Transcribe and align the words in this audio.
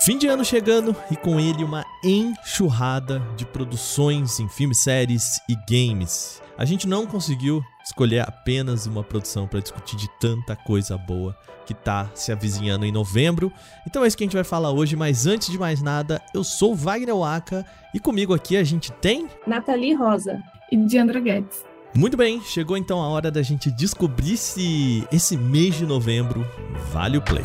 Fim 0.00 0.16
de 0.16 0.26
ano 0.26 0.44
chegando 0.44 0.94
e 1.10 1.16
com 1.16 1.40
ele 1.40 1.64
uma 1.64 1.84
enxurrada 2.04 3.20
de 3.36 3.44
produções 3.44 4.38
em 4.38 4.48
filmes, 4.48 4.78
séries 4.78 5.40
e 5.48 5.56
games. 5.68 6.40
A 6.56 6.64
gente 6.64 6.88
não 6.88 7.06
conseguiu 7.06 7.62
escolher 7.84 8.20
apenas 8.20 8.86
uma 8.86 9.02
produção 9.02 9.46
para 9.46 9.60
discutir 9.60 9.96
de 9.96 10.08
tanta 10.20 10.54
coisa 10.54 10.96
boa 10.96 11.36
que 11.66 11.74
tá 11.74 12.10
se 12.14 12.32
avizinhando 12.32 12.84
em 12.84 12.92
novembro. 12.92 13.52
Então 13.86 14.04
é 14.04 14.08
isso 14.08 14.16
que 14.16 14.24
a 14.24 14.26
gente 14.26 14.34
vai 14.34 14.44
falar 14.44 14.70
hoje, 14.70 14.96
mas 14.96 15.26
antes 15.26 15.50
de 15.50 15.58
mais 15.58 15.82
nada, 15.82 16.22
eu 16.34 16.42
sou 16.42 16.74
Wagner 16.74 17.16
Waka 17.16 17.64
e 17.94 18.00
comigo 18.00 18.34
aqui 18.34 18.56
a 18.56 18.64
gente 18.64 18.90
tem 18.92 19.28
Nathalie 19.46 19.94
Rosa 19.94 20.42
e 20.70 20.76
Diandra 20.76 21.20
Guedes. 21.20 21.64
Muito 21.94 22.16
bem, 22.16 22.40
chegou 22.42 22.76
então 22.76 23.00
a 23.02 23.08
hora 23.08 23.30
da 23.30 23.42
gente 23.42 23.70
descobrir 23.70 24.36
se 24.36 25.06
esse 25.10 25.36
mês 25.36 25.74
de 25.76 25.86
novembro 25.86 26.46
vale 26.92 27.18
o 27.18 27.22
play. 27.22 27.44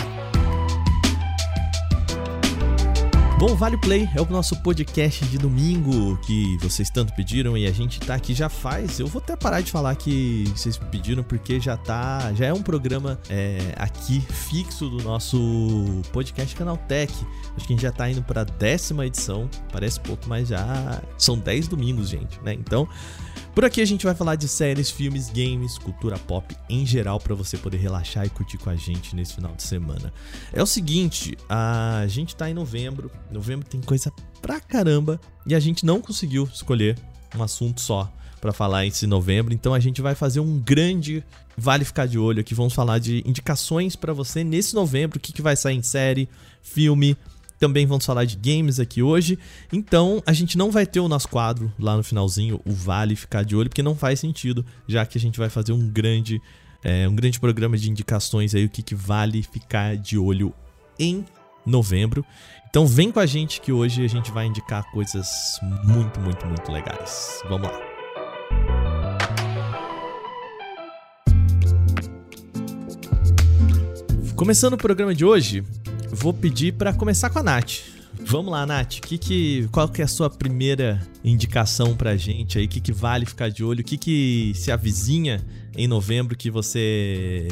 Bom, 3.43 3.55
Vale 3.55 3.75
Play 3.75 4.07
é 4.15 4.21
o 4.21 4.25
nosso 4.29 4.55
podcast 4.63 5.25
de 5.25 5.37
domingo 5.37 6.17
que 6.19 6.57
vocês 6.61 6.89
tanto 6.89 7.13
pediram 7.13 7.57
e 7.57 7.67
a 7.67 7.71
gente 7.73 7.99
tá 7.99 8.15
aqui 8.15 8.33
já 8.33 8.47
faz. 8.47 9.01
Eu 9.01 9.07
vou 9.07 9.21
até 9.21 9.35
parar 9.35 9.59
de 9.59 9.69
falar 9.69 9.93
que 9.97 10.45
vocês 10.55 10.77
pediram 10.77 11.23
porque 11.23 11.59
já 11.59 11.75
tá, 11.75 12.31
já 12.35 12.45
é 12.45 12.53
um 12.53 12.63
programa 12.63 13.19
é, 13.29 13.57
aqui 13.75 14.21
fixo 14.21 14.87
do 14.87 15.03
nosso 15.03 15.37
podcast 16.13 16.55
Canaltech. 16.55 17.13
Acho 17.53 17.67
que 17.67 17.73
a 17.73 17.75
gente 17.75 17.81
já 17.81 17.91
tá 17.91 18.09
indo 18.09 18.23
para 18.23 18.45
décima 18.45 19.05
edição, 19.05 19.49
parece 19.73 19.99
pouco, 19.99 20.23
mas 20.25 20.47
já 20.47 21.01
são 21.17 21.37
10 21.37 21.67
domingos, 21.67 22.07
gente, 22.07 22.39
né? 22.45 22.53
Então, 22.53 22.87
por 23.53 23.63
aqui 23.63 23.81
a 23.81 23.85
gente 23.85 24.05
vai 24.05 24.15
falar 24.15 24.35
de 24.35 24.47
séries, 24.47 24.89
filmes, 24.89 25.29
games, 25.29 25.77
cultura 25.77 26.17
pop 26.17 26.55
em 26.67 26.85
geral 26.85 27.19
para 27.19 27.35
você 27.35 27.57
poder 27.57 27.77
relaxar 27.77 28.25
e 28.25 28.29
curtir 28.29 28.57
com 28.57 28.69
a 28.69 28.75
gente 28.75 29.15
nesse 29.15 29.35
final 29.35 29.53
de 29.55 29.63
semana. 29.63 30.11
É 30.51 30.61
o 30.61 30.65
seguinte, 30.65 31.37
a 31.47 32.05
gente 32.07 32.35
tá 32.35 32.49
em 32.49 32.53
novembro, 32.53 33.11
novembro 33.31 33.67
tem 33.67 33.79
coisa 33.81 34.11
pra 34.41 34.59
caramba 34.59 35.19
e 35.45 35.53
a 35.53 35.59
gente 35.59 35.85
não 35.85 36.01
conseguiu 36.01 36.49
escolher 36.51 36.97
um 37.35 37.43
assunto 37.43 37.79
só 37.79 38.11
para 38.41 38.51
falar 38.51 38.85
esse 38.85 39.07
novembro, 39.07 39.53
então 39.53 39.73
a 39.73 39.79
gente 39.79 40.01
vai 40.01 40.15
fazer 40.15 40.41
um 40.41 40.59
grande 40.59 41.23
vale 41.55 41.85
ficar 41.85 42.07
de 42.07 42.17
olho 42.17 42.41
aqui, 42.41 42.53
vamos 42.53 42.73
falar 42.73 42.99
de 42.99 43.23
indicações 43.25 43.95
para 43.95 44.11
você 44.11 44.43
nesse 44.43 44.75
novembro, 44.75 45.17
o 45.17 45.21
que, 45.21 45.31
que 45.31 45.41
vai 45.41 45.55
sair 45.55 45.77
em 45.77 45.81
série, 45.83 46.27
filme, 46.61 47.15
também 47.59 47.85
vamos 47.85 48.05
falar 48.05 48.25
de 48.25 48.35
games 48.35 48.79
aqui 48.79 49.01
hoje. 49.01 49.37
Então, 49.71 50.21
a 50.25 50.33
gente 50.33 50.57
não 50.57 50.71
vai 50.71 50.85
ter 50.85 50.99
o 50.99 51.07
nosso 51.07 51.27
quadro 51.29 51.71
lá 51.79 51.95
no 51.95 52.03
finalzinho, 52.03 52.59
o 52.65 52.71
Vale 52.71 53.15
Ficar 53.15 53.43
de 53.43 53.55
Olho, 53.55 53.69
porque 53.69 53.83
não 53.83 53.95
faz 53.95 54.19
sentido, 54.19 54.65
já 54.87 55.05
que 55.05 55.17
a 55.17 55.21
gente 55.21 55.39
vai 55.39 55.49
fazer 55.49 55.71
um 55.71 55.87
grande, 55.87 56.41
é, 56.83 57.07
um 57.07 57.15
grande 57.15 57.39
programa 57.39 57.77
de 57.77 57.89
indicações 57.89 58.53
aí, 58.53 58.65
o 58.65 58.69
que, 58.69 58.81
que 58.81 58.95
vale 58.95 59.43
ficar 59.43 59.95
de 59.95 60.17
olho 60.17 60.53
em 60.99 61.25
novembro. 61.65 62.25
Então, 62.69 62.87
vem 62.87 63.11
com 63.11 63.19
a 63.19 63.25
gente 63.25 63.61
que 63.61 63.71
hoje 63.71 64.03
a 64.03 64.07
gente 64.07 64.31
vai 64.31 64.45
indicar 64.45 64.83
coisas 64.91 65.59
muito, 65.83 66.19
muito, 66.19 66.45
muito 66.45 66.71
legais. 66.71 67.41
Vamos 67.47 67.67
lá. 67.67 67.79
Começando 74.35 74.73
o 74.73 74.77
programa 74.77 75.13
de 75.13 75.23
hoje, 75.23 75.63
vou 76.13 76.33
pedir 76.33 76.73
para 76.73 76.93
começar 76.93 77.29
com 77.29 77.39
a 77.39 77.43
Nath. 77.43 77.81
Vamos 78.21 78.51
lá, 78.51 78.65
Nath. 78.65 78.99
Que 79.01 79.17
que, 79.17 79.67
qual 79.71 79.89
que 79.89 80.01
é 80.01 80.05
a 80.05 80.07
sua 80.07 80.29
primeira 80.29 81.01
indicação 81.23 81.95
pra 81.95 82.15
gente 82.15 82.57
aí? 82.57 82.65
O 82.65 82.69
que, 82.69 82.79
que 82.79 82.91
vale 82.91 83.25
ficar 83.25 83.49
de 83.49 83.63
olho? 83.63 83.81
O 83.81 83.83
que, 83.83 83.97
que 83.97 84.51
se 84.55 84.71
avizinha 84.71 85.41
em 85.75 85.87
novembro 85.87 86.37
que 86.37 86.51
você 86.51 87.47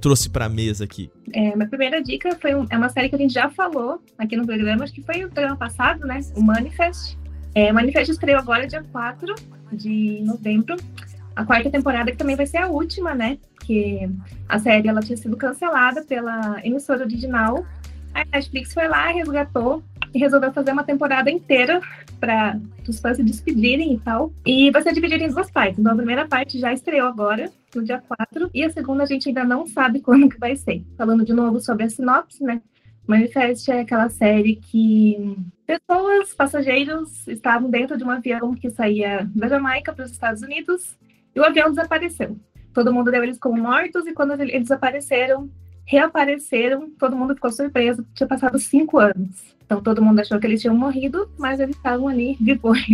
trouxe 0.00 0.28
pra 0.28 0.48
mesa 0.48 0.84
aqui? 0.84 1.10
É, 1.32 1.56
minha 1.56 1.68
primeira 1.68 2.02
dica 2.02 2.36
foi 2.40 2.54
um, 2.54 2.66
é 2.68 2.76
uma 2.76 2.90
série 2.90 3.08
que 3.08 3.14
a 3.14 3.18
gente 3.18 3.32
já 3.32 3.48
falou 3.50 4.02
aqui 4.18 4.36
no 4.36 4.44
programa, 4.44 4.84
acho 4.84 4.92
que 4.92 5.02
foi 5.02 5.24
o 5.24 5.30
programa 5.30 5.56
passado, 5.56 6.06
né? 6.06 6.20
O 6.36 6.42
Manifest. 6.42 7.18
É, 7.54 7.72
o 7.72 7.74
Manifest 7.74 8.12
estreou 8.12 8.38
agora, 8.38 8.66
dia 8.66 8.84
4 8.92 9.34
de 9.72 10.20
novembro. 10.22 10.76
A 11.34 11.46
quarta 11.46 11.70
temporada, 11.70 12.10
que 12.10 12.18
também 12.18 12.36
vai 12.36 12.46
ser 12.46 12.58
a 12.58 12.68
última, 12.68 13.14
né? 13.14 13.38
Que 13.64 14.08
a 14.46 14.58
série 14.58 14.88
ela 14.88 15.00
tinha 15.00 15.16
sido 15.16 15.36
cancelada 15.36 16.02
pela 16.02 16.60
emissora 16.62 17.04
original 17.04 17.64
a 18.14 18.24
Netflix 18.32 18.72
foi 18.72 18.88
lá, 18.88 19.08
resgatou 19.08 19.82
e 20.14 20.18
resolveu 20.18 20.52
fazer 20.52 20.72
uma 20.72 20.84
temporada 20.84 21.30
inteira 21.30 21.80
para 22.20 22.58
os 22.86 23.00
fãs 23.00 23.16
se 23.16 23.22
despedirem 23.22 23.94
e 23.94 23.98
tal. 23.98 24.32
E 24.44 24.70
vai 24.70 24.82
ser 24.82 24.92
dividida 24.92 25.24
em 25.24 25.28
duas 25.28 25.50
partes. 25.50 25.78
Então 25.78 25.92
a 25.92 25.96
primeira 25.96 26.26
parte 26.28 26.58
já 26.58 26.72
estreou 26.72 27.08
agora, 27.08 27.50
no 27.74 27.82
dia 27.82 28.00
4, 28.00 28.50
e 28.52 28.62
a 28.62 28.70
segunda 28.70 29.02
a 29.04 29.06
gente 29.06 29.28
ainda 29.28 29.44
não 29.44 29.66
sabe 29.66 30.00
como 30.00 30.28
que 30.28 30.38
vai 30.38 30.54
ser. 30.56 30.84
Falando 30.96 31.24
de 31.24 31.32
novo 31.32 31.60
sobre 31.60 31.84
a 31.84 31.90
sinopse, 31.90 32.42
né? 32.44 32.60
Manifest 33.06 33.68
é 33.68 33.80
aquela 33.80 34.08
série 34.08 34.56
que 34.56 35.36
pessoas, 35.66 36.34
passageiros, 36.34 37.26
estavam 37.26 37.68
dentro 37.68 37.96
de 37.96 38.04
um 38.04 38.10
avião 38.10 38.54
que 38.54 38.70
saía 38.70 39.28
da 39.34 39.48
Jamaica 39.48 39.92
para 39.92 40.04
os 40.04 40.12
Estados 40.12 40.42
Unidos 40.42 40.96
e 41.34 41.40
o 41.40 41.44
avião 41.44 41.70
desapareceu. 41.70 42.38
Todo 42.72 42.92
mundo 42.92 43.10
deu 43.10 43.22
eles 43.22 43.38
como 43.38 43.60
mortos 43.60 44.06
e 44.06 44.12
quando 44.12 44.32
eles 44.40 44.62
desapareceram, 44.62 45.50
reapareceram, 45.84 46.90
todo 46.98 47.16
mundo 47.16 47.34
ficou 47.34 47.50
surpreso, 47.50 48.04
tinha 48.14 48.26
passado 48.26 48.58
cinco 48.58 48.98
anos. 48.98 49.54
Então 49.64 49.82
todo 49.82 50.02
mundo 50.02 50.20
achou 50.20 50.38
que 50.38 50.46
eles 50.46 50.60
tinham 50.60 50.76
morrido, 50.76 51.30
mas 51.38 51.60
eles 51.60 51.76
estavam 51.76 52.08
ali 52.08 52.36
depois. 52.40 52.86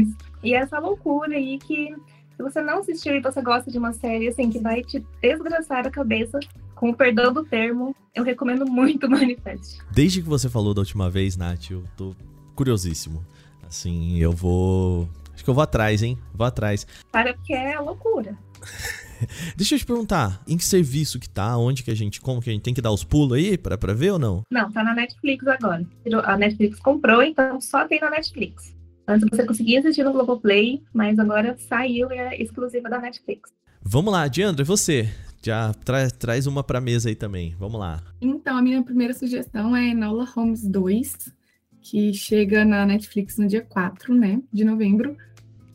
E 0.43 0.55
essa 0.55 0.79
loucura 0.79 1.35
aí 1.35 1.59
que, 1.59 1.95
se 2.37 2.43
você 2.43 2.63
não 2.63 2.79
assistiu 2.79 3.15
e 3.15 3.21
você 3.21 3.43
gosta 3.43 3.71
de 3.71 3.79
uma 3.79 3.93
série 3.93 4.29
assim 4.29 4.51
que 4.51 4.59
vai 4.59 4.83
te 4.83 5.05
desgraçar 5.21 5.87
a 5.87 5.91
cabeça, 5.91 6.39
com 6.79 6.91
o 6.91 6.95
perdão 6.95 7.33
do 7.33 7.45
termo, 7.45 7.95
eu 8.15 8.23
recomendo 8.23 8.65
muito 8.65 9.07
o 9.07 9.11
Manifest. 9.11 9.79
Desde 9.91 10.23
que 10.23 10.29
você 10.29 10.49
falou 10.49 10.73
da 10.73 10.81
última 10.81 11.11
vez, 11.11 11.37
Nath, 11.37 11.71
eu 11.71 11.83
tô 11.97 12.15
curiosíssimo. 12.55 13.25
Assim, 13.67 14.19
eu 14.19 14.33
vou. 14.33 15.09
Acho 15.35 15.43
que 15.43 15.51
eu 15.51 15.55
vou 15.55 15.63
atrás, 15.63 16.03
hein? 16.03 16.17
Vou 16.33 16.47
atrás. 16.47 16.87
Para 17.11 17.35
porque 17.35 17.53
é 17.53 17.79
loucura. 17.81 18.37
Deixa 19.57 19.75
eu 19.75 19.79
te 19.79 19.87
perguntar, 19.87 20.43
em 20.47 20.57
que 20.57 20.65
serviço 20.65 21.19
que 21.19 21.29
tá? 21.29 21.57
Onde 21.57 21.83
que 21.83 21.91
a 21.91 21.95
gente, 21.95 22.21
como 22.21 22.41
que 22.41 22.51
a 22.51 22.53
gente 22.53 22.63
tem 22.63 22.75
que 22.75 22.83
dar 22.83 22.93
os 22.93 23.05
pulos 23.05 23.37
aí 23.37 23.57
pra, 23.59 23.77
pra 23.77 23.93
ver 23.93 24.13
ou 24.13 24.19
não? 24.19 24.43
Não, 24.51 24.71
tá 24.71 24.83
na 24.83 24.95
Netflix 24.95 25.47
agora. 25.47 25.87
A 26.25 26.37
Netflix 26.37 26.79
comprou, 26.79 27.23
então 27.23 27.61
só 27.61 27.87
tem 27.87 28.01
na 28.01 28.11
Netflix. 28.11 28.77
Antes 29.07 29.27
você 29.31 29.47
conseguia 29.47 29.81
assistir 29.81 30.05
no 30.05 30.13
Globoplay, 30.13 30.83
mas 30.93 31.19
agora 31.19 31.57
saiu 31.59 32.13
e 32.13 32.19
é 32.19 32.43
exclusiva 32.43 32.91
da 32.91 33.01
Netflix. 33.01 33.51
Vamos 33.81 34.13
lá, 34.13 34.29
Diandra, 34.29 34.63
e 34.63 34.67
você? 34.67 35.09
Já 35.43 35.73
tra 35.73 36.11
traz 36.11 36.47
uma 36.47 36.63
pra 36.63 36.81
mesa 36.81 37.09
aí 37.09 37.15
também. 37.15 37.55
Vamos 37.59 37.81
lá. 37.81 38.03
Então, 38.21 38.57
a 38.57 38.63
minha 38.63 38.83
primeira 38.83 39.15
sugestão 39.15 39.75
é 39.75 39.89
Enola 39.89 40.25
Holmes 40.25 40.67
2, 40.67 41.33
que 41.81 42.13
chega 42.13 42.65
na 42.67 42.85
Netflix 42.85 43.39
no 43.39 43.47
dia 43.47 43.63
4, 43.63 44.15
né, 44.15 44.43
de 44.53 44.65
novembro. 44.65 45.17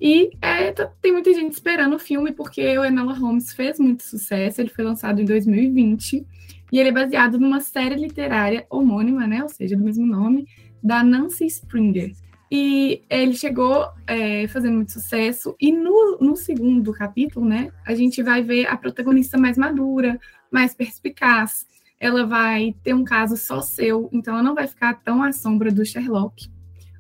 E 0.03 0.31
é, 0.41 0.69
tá, 0.73 0.91
tem 1.01 1.13
muita 1.13 1.33
gente 1.33 1.53
esperando 1.53 1.95
o 1.95 1.99
filme, 1.99 2.33
porque 2.33 2.77
o 2.77 2.83
Enola 2.83 3.13
Holmes 3.13 3.53
fez 3.53 3.79
muito 3.79 4.03
sucesso, 4.03 4.59
ele 4.59 4.67
foi 4.67 4.83
lançado 4.83 5.21
em 5.21 5.23
2020, 5.23 6.27
e 6.73 6.77
ele 6.77 6.89
é 6.89 6.91
baseado 6.91 7.39
numa 7.39 7.61
série 7.61 7.95
literária 7.95 8.67
homônima, 8.69 9.25
né, 9.25 9.41
ou 9.41 9.47
seja, 9.47 9.77
do 9.77 9.83
mesmo 9.85 10.05
nome, 10.05 10.45
da 10.83 11.01
Nancy 11.05 11.45
Springer. 11.45 12.11
E 12.51 13.01
ele 13.09 13.33
chegou 13.33 13.87
é, 14.05 14.45
fazendo 14.49 14.75
muito 14.75 14.91
sucesso, 14.91 15.55
e 15.57 15.71
no, 15.71 16.17
no 16.19 16.35
segundo 16.35 16.91
capítulo, 16.91 17.45
né, 17.45 17.71
a 17.87 17.95
gente 17.95 18.21
vai 18.21 18.43
ver 18.43 18.67
a 18.67 18.75
protagonista 18.75 19.37
mais 19.37 19.57
madura, 19.57 20.19
mais 20.51 20.75
perspicaz, 20.75 21.65
ela 21.97 22.25
vai 22.25 22.75
ter 22.83 22.93
um 22.93 23.05
caso 23.05 23.37
só 23.37 23.61
seu, 23.61 24.09
então 24.11 24.33
ela 24.33 24.43
não 24.43 24.53
vai 24.53 24.67
ficar 24.67 24.95
tão 24.95 25.23
à 25.23 25.31
sombra 25.31 25.71
do 25.71 25.85
Sherlock 25.85 26.51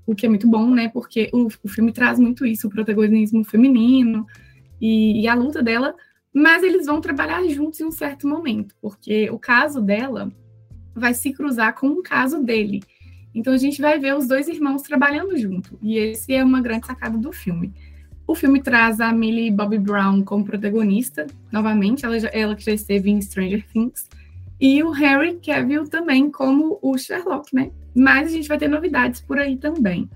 o 0.05 0.15
que 0.15 0.25
é 0.25 0.29
muito 0.29 0.47
bom, 0.47 0.69
né? 0.69 0.89
Porque 0.89 1.29
o, 1.33 1.47
o 1.63 1.67
filme 1.67 1.91
traz 1.91 2.19
muito 2.19 2.45
isso, 2.45 2.67
o 2.67 2.69
protagonismo 2.69 3.43
feminino 3.43 4.25
e, 4.79 5.21
e, 5.21 5.27
a 5.27 5.33
luta 5.33 5.61
dela, 5.61 5.95
mas 6.33 6.63
eles 6.63 6.85
vão 6.85 6.99
trabalhar 6.99 7.43
juntos 7.47 7.79
em 7.79 7.85
um 7.85 7.91
certo 7.91 8.27
momento, 8.27 8.75
porque 8.81 9.29
o 9.29 9.39
caso 9.39 9.81
dela 9.81 10.31
vai 10.95 11.13
se 11.13 11.31
cruzar 11.31 11.73
com 11.75 11.87
o 11.87 12.03
caso 12.03 12.43
dele. 12.43 12.81
Então 13.33 13.53
a 13.53 13.57
gente 13.57 13.81
vai 13.81 13.97
ver 13.97 14.15
os 14.15 14.27
dois 14.27 14.47
irmãos 14.47 14.81
trabalhando 14.81 15.37
junto, 15.37 15.77
e 15.81 15.97
esse 15.97 16.33
é 16.33 16.43
uma 16.43 16.61
grande 16.61 16.85
sacada 16.85 17.17
do 17.17 17.31
filme. 17.31 17.73
O 18.25 18.35
filme 18.35 18.61
traz 18.61 19.01
a 19.01 19.11
Millie 19.11 19.51
Bobby 19.51 19.77
Brown 19.77 20.23
como 20.23 20.45
protagonista, 20.45 21.27
novamente, 21.51 22.05
ela, 22.05 22.19
já, 22.19 22.29
ela 22.31 22.55
que 22.55 22.63
já 22.63 22.71
esteve 22.71 23.09
em 23.09 23.21
Stranger 23.21 23.65
Things, 23.71 24.07
e 24.63 24.81
o 24.81 24.91
Harry 24.91 25.41
Cavill 25.45 25.89
também 25.89 26.31
como 26.31 26.79
o 26.81 26.97
Sherlock, 26.97 27.53
né? 27.53 27.69
Mas 27.93 28.29
a 28.29 28.31
gente 28.31 28.47
vai 28.47 28.57
ter 28.57 28.69
novidades 28.69 29.19
por 29.19 29.37
aí 29.37 29.57
também. 29.57 30.09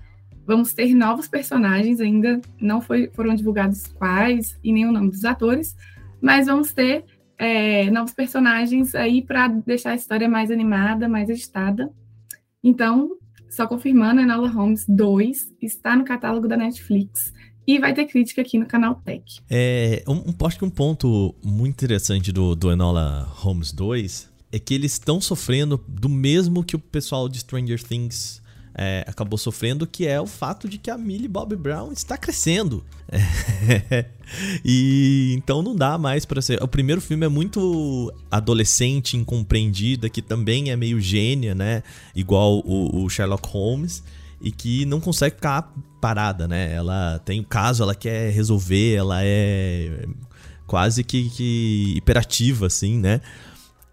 Vamos 0.46 0.72
ter 0.72 0.94
novos 0.94 1.28
personagens, 1.28 2.00
ainda 2.00 2.40
não 2.58 2.80
foi, 2.80 3.10
foram 3.12 3.34
divulgados 3.34 3.86
quais 3.88 4.58
e 4.64 4.72
nem 4.72 4.86
o 4.86 4.92
nome 4.92 5.10
dos 5.10 5.26
atores, 5.26 5.76
mas 6.18 6.46
vamos 6.46 6.72
ter 6.72 7.04
é, 7.36 7.90
novos 7.90 8.14
personagens 8.14 8.94
aí 8.94 9.20
para 9.20 9.48
deixar 9.48 9.90
a 9.90 9.96
história 9.96 10.30
mais 10.30 10.50
animada, 10.50 11.10
mais 11.10 11.28
agitada. 11.28 11.92
Então, 12.64 13.10
só 13.50 13.66
confirmando, 13.66 14.22
Enola 14.22 14.48
Holmes 14.48 14.86
2 14.88 15.56
está 15.60 15.94
no 15.94 16.06
catálogo 16.06 16.48
da 16.48 16.56
Netflix 16.56 17.34
e 17.66 17.78
vai 17.78 17.92
ter 17.92 18.06
crítica 18.06 18.40
aqui 18.40 18.58
no 18.58 18.64
canal 18.64 18.94
Tech. 18.94 19.22
É, 19.50 20.02
um, 20.08 20.14
um, 20.14 20.46
acho 20.46 20.58
que 20.58 20.64
um 20.64 20.70
ponto 20.70 21.34
muito 21.44 21.74
interessante 21.74 22.32
do, 22.32 22.56
do 22.56 22.72
Enola 22.72 23.30
Holmes 23.30 23.72
2 23.72 24.27
é 24.50 24.58
que 24.58 24.74
eles 24.74 24.92
estão 24.92 25.20
sofrendo 25.20 25.82
do 25.86 26.08
mesmo 26.08 26.64
que 26.64 26.76
o 26.76 26.78
pessoal 26.78 27.28
de 27.28 27.40
Stranger 27.40 27.82
Things 27.82 28.40
é, 28.74 29.04
acabou 29.08 29.36
sofrendo, 29.36 29.86
que 29.86 30.06
é 30.06 30.20
o 30.20 30.26
fato 30.26 30.68
de 30.68 30.78
que 30.78 30.88
a 30.88 30.96
Millie 30.96 31.26
Bob 31.26 31.56
Brown 31.56 31.90
está 31.90 32.16
crescendo. 32.16 32.84
e 34.64 35.34
então 35.36 35.62
não 35.62 35.74
dá 35.74 35.98
mais 35.98 36.24
para 36.24 36.40
ser. 36.40 36.62
O 36.62 36.68
primeiro 36.68 37.00
filme 37.00 37.26
é 37.26 37.28
muito 37.28 38.12
adolescente, 38.30 39.16
incompreendida, 39.16 40.08
que 40.08 40.22
também 40.22 40.70
é 40.70 40.76
meio 40.76 41.00
gênia, 41.00 41.56
né? 41.56 41.82
Igual 42.14 42.60
o, 42.64 43.02
o 43.02 43.10
Sherlock 43.10 43.48
Holmes 43.48 44.02
e 44.40 44.52
que 44.52 44.86
não 44.86 45.00
consegue 45.00 45.34
ficar 45.34 45.74
parada, 46.00 46.46
né? 46.46 46.72
Ela 46.72 47.20
tem 47.24 47.40
o 47.40 47.42
um 47.42 47.46
caso, 47.46 47.82
ela 47.82 47.96
quer 47.96 48.30
resolver, 48.30 48.94
ela 48.94 49.24
é 49.24 50.06
quase 50.68 51.02
que, 51.02 51.28
que 51.30 51.94
hiperativa, 51.96 52.66
assim, 52.66 52.96
né? 52.98 53.20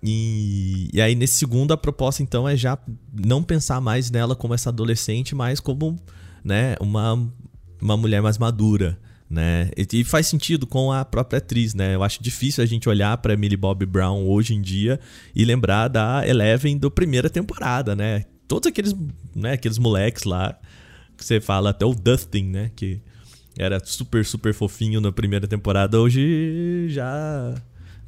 E, 0.06 0.88
e 0.94 1.02
aí, 1.02 1.16
nesse 1.16 1.34
segundo, 1.34 1.74
a 1.74 1.78
proposta, 1.78 2.22
então, 2.22 2.48
é 2.48 2.56
já 2.56 2.78
não 3.12 3.42
pensar 3.42 3.82
mais 3.82 4.12
nela 4.12 4.36
como 4.36 4.54
essa 4.54 4.70
adolescente, 4.70 5.34
mas 5.34 5.60
como 5.60 6.00
né, 6.44 6.76
uma, 6.80 7.28
uma 7.82 7.98
mulher 7.98 8.22
mais 8.22 8.38
madura, 8.38 9.00
né? 9.28 9.72
E, 9.76 10.02
e 10.02 10.04
faz 10.04 10.28
sentido 10.28 10.68
com 10.68 10.92
a 10.92 11.04
própria 11.04 11.40
atriz, 11.40 11.74
né? 11.74 11.96
Eu 11.96 12.04
acho 12.04 12.22
difícil 12.22 12.64
a 12.64 12.68
gente 12.68 12.88
olhar 12.88 13.18
para 13.18 13.36
Millie 13.36 13.58
Bob 13.58 13.84
Brown 13.86 14.28
hoje 14.28 14.54
em 14.54 14.62
dia 14.62 15.00
e 15.36 15.44
lembrar 15.44 15.88
da 15.88 16.28
Eleven 16.28 16.78
da 16.78 16.92
primeira 16.92 17.30
temporada, 17.30 17.96
né? 17.96 18.26
Todos 18.48 18.68
aqueles, 18.68 18.96
né, 19.36 19.54
aqueles 19.54 19.80
moleques 19.80 20.24
lá, 20.24 20.56
que 21.18 21.26
você 21.26 21.42
fala, 21.42 21.72
até 21.72 21.84
o 21.84 21.96
Dustin, 21.96 22.44
né? 22.44 22.72
Que 22.76 23.02
era 23.58 23.84
super, 23.84 24.24
super 24.24 24.54
fofinho 24.54 25.02
na 25.02 25.12
primeira 25.12 25.48
temporada, 25.48 26.00
hoje 26.00 26.86
já 26.90 27.56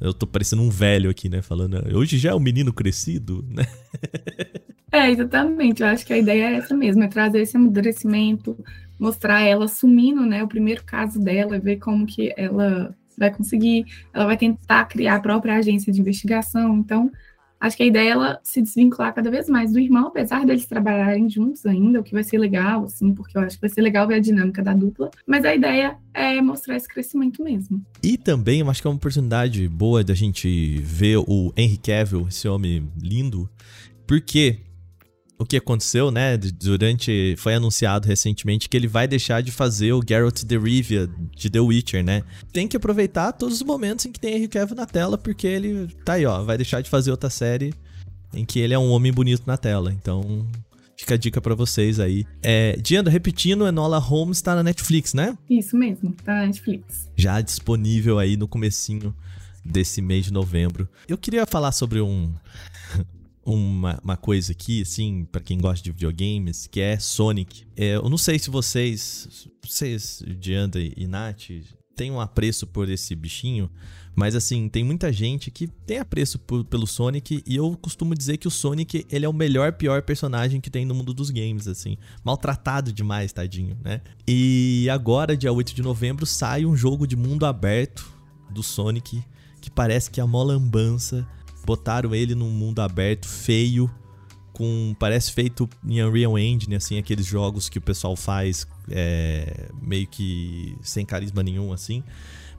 eu 0.00 0.12
tô 0.12 0.26
parecendo 0.26 0.62
um 0.62 0.70
velho 0.70 1.10
aqui, 1.10 1.28
né? 1.28 1.42
Falando, 1.42 1.82
hoje 1.96 2.18
já 2.18 2.30
é 2.30 2.34
um 2.34 2.40
menino 2.40 2.72
crescido, 2.72 3.44
né? 3.48 3.64
É, 4.90 5.10
exatamente. 5.10 5.82
Eu 5.82 5.88
acho 5.88 6.06
que 6.06 6.14
a 6.14 6.18
ideia 6.18 6.44
é 6.44 6.54
essa 6.54 6.74
mesmo, 6.74 7.02
é 7.02 7.08
trazer 7.08 7.42
esse 7.42 7.56
amadurecimento, 7.56 8.56
mostrar 8.98 9.42
ela 9.42 9.66
assumindo, 9.66 10.24
né, 10.24 10.42
o 10.42 10.48
primeiro 10.48 10.82
caso 10.82 11.20
dela, 11.20 11.58
ver 11.58 11.76
como 11.76 12.06
que 12.06 12.32
ela 12.36 12.94
vai 13.16 13.30
conseguir, 13.30 13.84
ela 14.14 14.24
vai 14.26 14.36
tentar 14.36 14.86
criar 14.86 15.16
a 15.16 15.20
própria 15.20 15.56
agência 15.56 15.92
de 15.92 16.00
investigação. 16.00 16.78
Então, 16.78 17.10
acho 17.60 17.76
que 17.76 17.82
a 17.82 17.86
ideia 17.86 18.08
é 18.08 18.12
ela 18.12 18.40
se 18.42 18.62
desvincular 18.62 19.14
cada 19.14 19.30
vez 19.30 19.48
mais 19.48 19.72
do 19.72 19.78
irmão, 19.78 20.08
apesar 20.08 20.44
deles 20.44 20.66
trabalharem 20.66 21.28
juntos 21.28 21.64
ainda, 21.66 22.00
o 22.00 22.02
que 22.02 22.12
vai 22.12 22.24
ser 22.24 22.38
legal, 22.38 22.84
assim, 22.84 23.14
porque 23.14 23.36
eu 23.36 23.42
acho 23.42 23.56
que 23.56 23.60
vai 23.60 23.70
ser 23.70 23.82
legal 23.82 24.06
ver 24.06 24.14
a 24.14 24.20
dinâmica 24.20 24.62
da 24.62 24.72
dupla. 24.72 25.10
Mas 25.26 25.44
a 25.44 25.54
ideia 25.54 25.96
é 26.14 26.40
mostrar 26.40 26.76
esse 26.76 26.88
crescimento 26.88 27.42
mesmo. 27.42 27.84
E 28.02 28.16
também, 28.16 28.60
eu 28.60 28.70
acho 28.70 28.80
que 28.80 28.88
é 28.88 28.90
uma 28.90 28.96
oportunidade 28.96 29.68
boa 29.68 30.02
da 30.02 30.14
gente 30.14 30.78
ver 30.78 31.18
o 31.18 31.52
Henry 31.56 31.78
Cavill, 31.78 32.28
esse 32.28 32.48
homem 32.48 32.88
lindo, 33.00 33.48
porque 34.06 34.60
o 35.38 35.44
que 35.44 35.56
aconteceu, 35.56 36.10
né? 36.10 36.36
Durante. 36.36 37.34
Foi 37.38 37.54
anunciado 37.54 38.08
recentemente 38.08 38.68
que 38.68 38.76
ele 38.76 38.88
vai 38.88 39.06
deixar 39.06 39.40
de 39.40 39.52
fazer 39.52 39.92
o 39.92 40.02
Geralt 40.06 40.42
de 40.42 40.58
Rivia 40.58 41.08
de 41.34 41.48
The 41.48 41.60
Witcher, 41.60 42.04
né? 42.04 42.22
Tem 42.52 42.66
que 42.66 42.76
aproveitar 42.76 43.32
todos 43.32 43.56
os 43.56 43.62
momentos 43.62 44.04
em 44.04 44.12
que 44.12 44.18
tem 44.18 44.34
Henry 44.34 44.48
Cavill 44.48 44.76
na 44.76 44.86
tela, 44.86 45.16
porque 45.16 45.46
ele 45.46 45.88
tá 46.04 46.14
aí, 46.14 46.26
ó. 46.26 46.42
Vai 46.42 46.56
deixar 46.56 46.80
de 46.80 46.90
fazer 46.90 47.10
outra 47.12 47.30
série 47.30 47.72
em 48.34 48.44
que 48.44 48.58
ele 48.58 48.74
é 48.74 48.78
um 48.78 48.90
homem 48.90 49.12
bonito 49.12 49.44
na 49.46 49.56
tela. 49.56 49.92
Então. 49.92 50.46
Fica 51.00 51.14
a 51.14 51.16
dica 51.16 51.40
para 51.40 51.54
vocês 51.54 52.00
aí. 52.00 52.26
É, 52.42 52.76
Diana, 52.82 53.08
repetindo, 53.08 53.68
Enola 53.68 53.98
Holmes 53.98 54.42
tá 54.42 54.56
na 54.56 54.64
Netflix, 54.64 55.14
né? 55.14 55.38
Isso 55.48 55.76
mesmo, 55.76 56.12
tá 56.24 56.34
na 56.34 56.46
Netflix. 56.46 57.08
Já 57.14 57.40
disponível 57.40 58.18
aí 58.18 58.36
no 58.36 58.48
comecinho 58.48 59.14
desse 59.64 60.02
mês 60.02 60.24
de 60.24 60.32
novembro. 60.32 60.88
Eu 61.06 61.16
queria 61.16 61.46
falar 61.46 61.70
sobre 61.70 62.00
um 62.00 62.34
uma, 63.54 63.98
uma 64.02 64.16
coisa 64.16 64.52
aqui, 64.52 64.82
assim, 64.82 65.24
para 65.24 65.40
quem 65.40 65.58
gosta 65.58 65.82
de 65.82 65.90
videogames, 65.90 66.66
que 66.66 66.80
é 66.80 66.98
Sonic. 66.98 67.66
É, 67.76 67.96
eu 67.96 68.08
não 68.08 68.18
sei 68.18 68.38
se 68.38 68.50
vocês, 68.50 69.48
vocês, 69.62 70.22
Dianda 70.38 70.78
e 70.80 71.06
Nath, 71.06 71.50
têm 71.96 72.10
um 72.10 72.20
apreço 72.20 72.66
por 72.66 72.88
esse 72.88 73.14
bichinho, 73.14 73.70
mas 74.14 74.34
assim, 74.34 74.68
tem 74.68 74.84
muita 74.84 75.12
gente 75.12 75.50
que 75.50 75.66
tem 75.66 75.98
apreço 75.98 76.38
por, 76.38 76.64
pelo 76.64 76.86
Sonic 76.86 77.42
e 77.46 77.56
eu 77.56 77.76
costumo 77.80 78.14
dizer 78.14 78.36
que 78.36 78.48
o 78.48 78.50
Sonic, 78.50 79.06
ele 79.10 79.24
é 79.24 79.28
o 79.28 79.32
melhor, 79.32 79.72
pior 79.72 80.02
personagem 80.02 80.60
que 80.60 80.70
tem 80.70 80.84
no 80.84 80.94
mundo 80.94 81.14
dos 81.14 81.30
games, 81.30 81.66
assim. 81.66 81.96
Maltratado 82.24 82.92
demais, 82.92 83.32
tadinho, 83.32 83.78
né? 83.82 84.00
E 84.26 84.88
agora, 84.90 85.36
dia 85.36 85.52
8 85.52 85.74
de 85.74 85.82
novembro, 85.82 86.26
sai 86.26 86.66
um 86.66 86.76
jogo 86.76 87.06
de 87.06 87.16
mundo 87.16 87.46
aberto 87.46 88.12
do 88.50 88.62
Sonic 88.62 89.22
que 89.60 89.70
parece 89.70 90.10
que 90.10 90.20
é 90.20 90.22
a 90.22 90.26
molambança 90.26 91.26
botaram 91.68 92.14
ele 92.14 92.34
num 92.34 92.48
mundo 92.48 92.80
aberto 92.80 93.28
feio, 93.28 93.90
com 94.54 94.96
parece 94.98 95.30
feito 95.32 95.68
em 95.86 96.02
Unreal 96.02 96.38
Engine, 96.38 96.76
assim, 96.76 96.96
aqueles 96.96 97.26
jogos 97.26 97.68
que 97.68 97.76
o 97.76 97.80
pessoal 97.82 98.16
faz 98.16 98.66
é, 98.90 99.68
meio 99.82 100.06
que 100.06 100.74
sem 100.80 101.04
carisma 101.04 101.42
nenhum, 101.42 101.70
assim. 101.70 102.02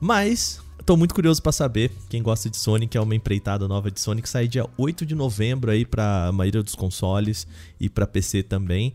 Mas 0.00 0.62
tô 0.86 0.96
muito 0.96 1.12
curioso 1.12 1.42
para 1.42 1.50
saber. 1.50 1.90
Quem 2.08 2.22
gosta 2.22 2.48
de 2.48 2.56
Sonic 2.56 2.96
é 2.96 3.00
uma 3.00 3.16
empreitada 3.16 3.66
nova 3.66 3.90
de 3.90 3.98
Sonic. 3.98 4.28
Sai 4.28 4.46
dia 4.46 4.64
8 4.78 5.04
de 5.04 5.16
novembro 5.16 5.72
aí 5.72 5.84
pra 5.84 6.30
maioria 6.32 6.62
dos 6.62 6.76
consoles 6.76 7.48
e 7.80 7.90
para 7.90 8.06
PC 8.06 8.44
também. 8.44 8.94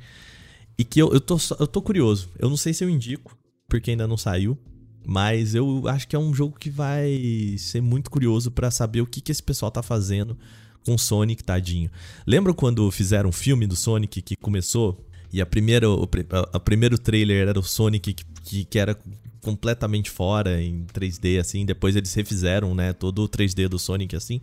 E 0.77 0.85
que 0.85 1.01
eu, 1.01 1.11
eu, 1.11 1.19
tô, 1.19 1.37
eu 1.59 1.67
tô 1.67 1.81
curioso. 1.81 2.29
Eu 2.39 2.49
não 2.49 2.57
sei 2.57 2.73
se 2.73 2.85
eu 2.85 2.89
indico, 2.89 3.37
porque 3.67 3.91
ainda 3.91 4.07
não 4.07 4.15
saiu. 4.15 4.57
Mas 5.05 5.53
eu 5.53 5.87
acho 5.87 6.07
que 6.07 6.15
é 6.15 6.19
um 6.19 6.33
jogo 6.33 6.57
que 6.59 6.69
vai 6.69 7.55
ser 7.57 7.81
muito 7.81 8.09
curioso 8.09 8.49
para 8.49 8.71
saber 8.71 9.01
o 9.01 9.05
que, 9.05 9.21
que 9.21 9.31
esse 9.31 9.43
pessoal 9.43 9.71
tá 9.71 9.83
fazendo 9.83 10.37
com 10.85 10.97
Sonic, 10.97 11.43
tadinho. 11.43 11.89
Lembra 12.25 12.53
quando 12.53 12.89
fizeram 12.91 13.29
um 13.29 13.33
filme 13.33 13.65
do 13.67 13.75
Sonic 13.75 14.21
que 14.21 14.35
começou 14.35 15.05
e 15.31 15.41
a 15.41 15.45
primeira, 15.45 15.89
o, 15.89 16.07
a, 16.31 16.57
a 16.57 16.59
primeiro 16.59 16.97
trailer 16.97 17.47
era 17.47 17.59
o 17.59 17.63
Sonic 17.63 18.13
que, 18.13 18.25
que, 18.43 18.65
que, 18.65 18.79
era 18.79 18.97
completamente 19.41 20.09
fora 20.09 20.61
em 20.61 20.85
3D, 20.93 21.39
assim. 21.39 21.65
Depois 21.65 21.95
eles 21.95 22.13
refizeram, 22.13 22.73
né, 22.73 22.93
todo 22.93 23.23
o 23.23 23.29
3D 23.29 23.67
do 23.67 23.77
Sonic, 23.77 24.15
assim. 24.15 24.39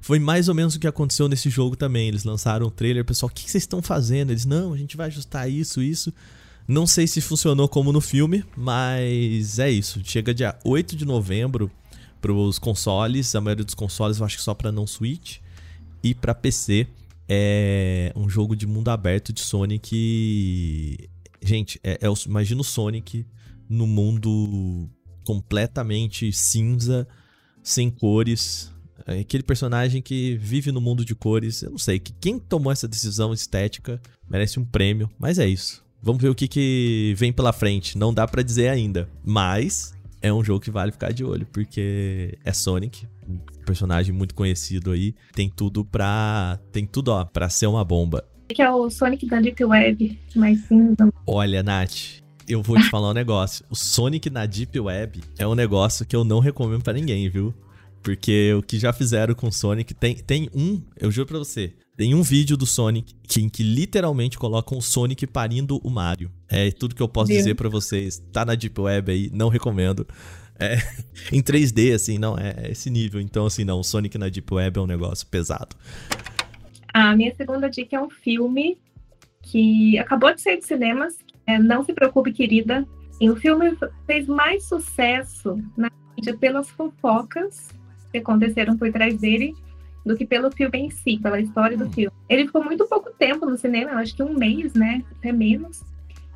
Foi 0.00 0.18
mais 0.18 0.48
ou 0.48 0.54
menos 0.54 0.74
o 0.74 0.78
que 0.78 0.86
aconteceu 0.86 1.28
nesse 1.28 1.50
jogo 1.50 1.76
também. 1.76 2.08
Eles 2.08 2.24
lançaram 2.24 2.66
o 2.66 2.70
trailer, 2.70 3.04
pessoal, 3.04 3.30
o 3.30 3.34
que 3.34 3.50
vocês 3.50 3.64
estão 3.64 3.80
fazendo? 3.80 4.30
Eles, 4.30 4.44
não, 4.44 4.72
a 4.72 4.76
gente 4.76 4.96
vai 4.96 5.06
ajustar 5.06 5.50
isso, 5.50 5.82
isso. 5.82 6.12
Não 6.68 6.86
sei 6.86 7.06
se 7.06 7.22
funcionou 7.22 7.66
como 7.66 7.90
no 7.90 8.00
filme, 8.00 8.44
mas 8.54 9.58
é 9.58 9.70
isso. 9.70 10.02
Chega 10.04 10.34
dia 10.34 10.58
8 10.62 10.94
de 10.94 11.06
novembro 11.06 11.70
para 12.20 12.30
os 12.30 12.58
consoles, 12.58 13.34
a 13.34 13.40
maioria 13.40 13.64
dos 13.64 13.74
consoles 13.74 14.18
eu 14.18 14.26
acho 14.26 14.36
que 14.36 14.42
só 14.42 14.52
para 14.52 14.70
não 14.70 14.86
Switch 14.86 15.38
e 16.02 16.14
para 16.14 16.34
PC. 16.34 16.86
É 17.26 18.12
um 18.14 18.28
jogo 18.28 18.54
de 18.54 18.66
mundo 18.66 18.90
aberto 18.90 19.32
de 19.32 19.40
Sonic. 19.40 21.08
Gente, 21.40 21.80
é, 21.82 22.00
é, 22.02 22.26
imagina 22.26 22.60
o 22.60 22.64
Sonic 22.64 23.24
no 23.66 23.86
mundo 23.86 24.90
completamente 25.24 26.30
cinza, 26.34 27.08
sem 27.62 27.88
cores. 27.88 28.70
É 29.06 29.20
aquele 29.20 29.42
personagem 29.42 30.02
que 30.02 30.36
vive 30.36 30.70
no 30.70 30.82
mundo 30.82 31.02
de 31.02 31.14
cores. 31.14 31.62
Eu 31.62 31.70
não 31.70 31.78
sei, 31.78 31.98
quem 31.98 32.38
tomou 32.38 32.70
essa 32.70 32.86
decisão 32.86 33.32
estética 33.32 33.98
merece 34.28 34.60
um 34.60 34.64
prêmio, 34.66 35.10
mas 35.18 35.38
é 35.38 35.48
isso. 35.48 35.87
Vamos 36.02 36.22
ver 36.22 36.28
o 36.28 36.34
que, 36.34 36.46
que 36.46 37.14
vem 37.16 37.32
pela 37.32 37.52
frente. 37.52 37.98
Não 37.98 38.14
dá 38.14 38.26
para 38.26 38.42
dizer 38.42 38.68
ainda. 38.68 39.08
Mas 39.24 39.94
é 40.22 40.32
um 40.32 40.42
jogo 40.42 40.60
que 40.60 40.70
vale 40.70 40.92
ficar 40.92 41.12
de 41.12 41.24
olho, 41.24 41.46
porque 41.52 42.38
é 42.44 42.52
Sonic, 42.52 43.06
um 43.28 43.38
personagem 43.64 44.14
muito 44.14 44.34
conhecido 44.34 44.92
aí. 44.92 45.14
Tem 45.32 45.48
tudo 45.48 45.84
pra. 45.84 46.58
Tem 46.72 46.86
tudo, 46.86 47.08
ó, 47.08 47.24
pra 47.24 47.48
ser 47.48 47.66
uma 47.66 47.84
bomba. 47.84 48.24
Que 48.48 48.62
é 48.62 48.70
o 48.70 48.88
Sonic 48.88 49.26
da 49.26 49.40
Deep 49.40 49.62
Web, 49.62 50.18
mais 50.34 50.60
cinza. 50.60 51.12
Olha, 51.26 51.62
Nath, 51.62 52.22
eu 52.48 52.62
vou 52.62 52.78
te 52.78 52.88
falar 52.90 53.10
um 53.10 53.14
negócio. 53.14 53.64
O 53.68 53.76
Sonic 53.76 54.30
na 54.30 54.46
Deep 54.46 54.78
Web 54.80 55.20
é 55.38 55.46
um 55.46 55.54
negócio 55.54 56.06
que 56.06 56.16
eu 56.16 56.24
não 56.24 56.38
recomendo 56.38 56.82
para 56.82 56.94
ninguém, 56.94 57.28
viu? 57.28 57.54
Porque 58.02 58.54
o 58.54 58.62
que 58.62 58.78
já 58.78 58.92
fizeram 58.92 59.34
com 59.34 59.48
o 59.48 59.52
Sonic 59.52 59.92
tem, 59.92 60.14
tem 60.16 60.48
um, 60.54 60.80
eu 60.96 61.10
juro 61.10 61.26
pra 61.26 61.38
você, 61.38 61.74
tem 61.98 62.14
um 62.14 62.22
vídeo 62.22 62.56
do 62.56 62.64
Sonic 62.64 63.12
que, 63.26 63.40
em 63.40 63.48
que 63.48 63.64
literalmente 63.64 64.38
colocam 64.38 64.78
o 64.78 64.80
Sonic 64.80 65.26
parindo 65.26 65.80
o 65.82 65.90
Mario. 65.90 66.30
É 66.48 66.70
tudo 66.70 66.94
que 66.94 67.02
eu 67.02 67.08
posso 67.08 67.32
dizer 67.32 67.56
para 67.56 67.68
vocês. 67.68 68.22
Tá 68.32 68.44
na 68.44 68.54
Deep 68.54 68.80
Web 68.80 69.10
aí, 69.10 69.30
não 69.34 69.48
recomendo. 69.48 70.06
É, 70.60 70.76
em 71.32 71.42
3D, 71.42 71.92
assim, 71.92 72.16
não, 72.16 72.38
é, 72.38 72.54
é 72.56 72.70
esse 72.70 72.88
nível. 72.88 73.20
Então, 73.20 73.46
assim, 73.46 73.64
não, 73.64 73.80
o 73.80 73.82
Sonic 73.82 74.16
na 74.16 74.28
Deep 74.28 74.54
Web 74.54 74.78
é 74.78 74.80
um 74.80 74.86
negócio 74.86 75.26
pesado. 75.26 75.74
A 76.94 77.16
minha 77.16 77.34
segunda 77.34 77.68
dica 77.68 77.96
é 77.96 78.00
um 78.00 78.10
filme 78.10 78.78
que 79.42 79.98
acabou 79.98 80.32
de 80.32 80.40
sair 80.40 80.60
de 80.60 80.66
cinemas. 80.66 81.16
É 81.48 81.58
Não 81.58 81.84
Se 81.84 81.92
Preocupe, 81.92 82.32
Querida. 82.32 82.86
E 83.20 83.28
o 83.28 83.34
filme 83.34 83.76
fez 84.06 84.28
mais 84.28 84.62
sucesso 84.66 85.60
na 85.76 85.90
mídia 86.16 86.36
pelas 86.36 86.70
fofocas 86.70 87.70
que 88.12 88.18
aconteceram 88.18 88.78
por 88.78 88.92
trás 88.92 89.18
dele 89.18 89.52
do 90.08 90.16
que 90.16 90.26
pelo 90.26 90.50
filme 90.50 90.78
em 90.78 90.90
si, 90.90 91.18
pela 91.18 91.40
história 91.40 91.76
do 91.76 91.84
hum. 91.84 91.92
filme. 91.92 92.16
Ele 92.28 92.46
ficou 92.46 92.64
muito 92.64 92.86
pouco 92.86 93.10
tempo 93.10 93.46
no 93.46 93.56
cinema, 93.56 93.92
acho 93.92 94.16
que 94.16 94.22
um 94.22 94.34
mês, 94.34 94.72
né? 94.74 95.04
Até 95.18 95.30
menos. 95.30 95.84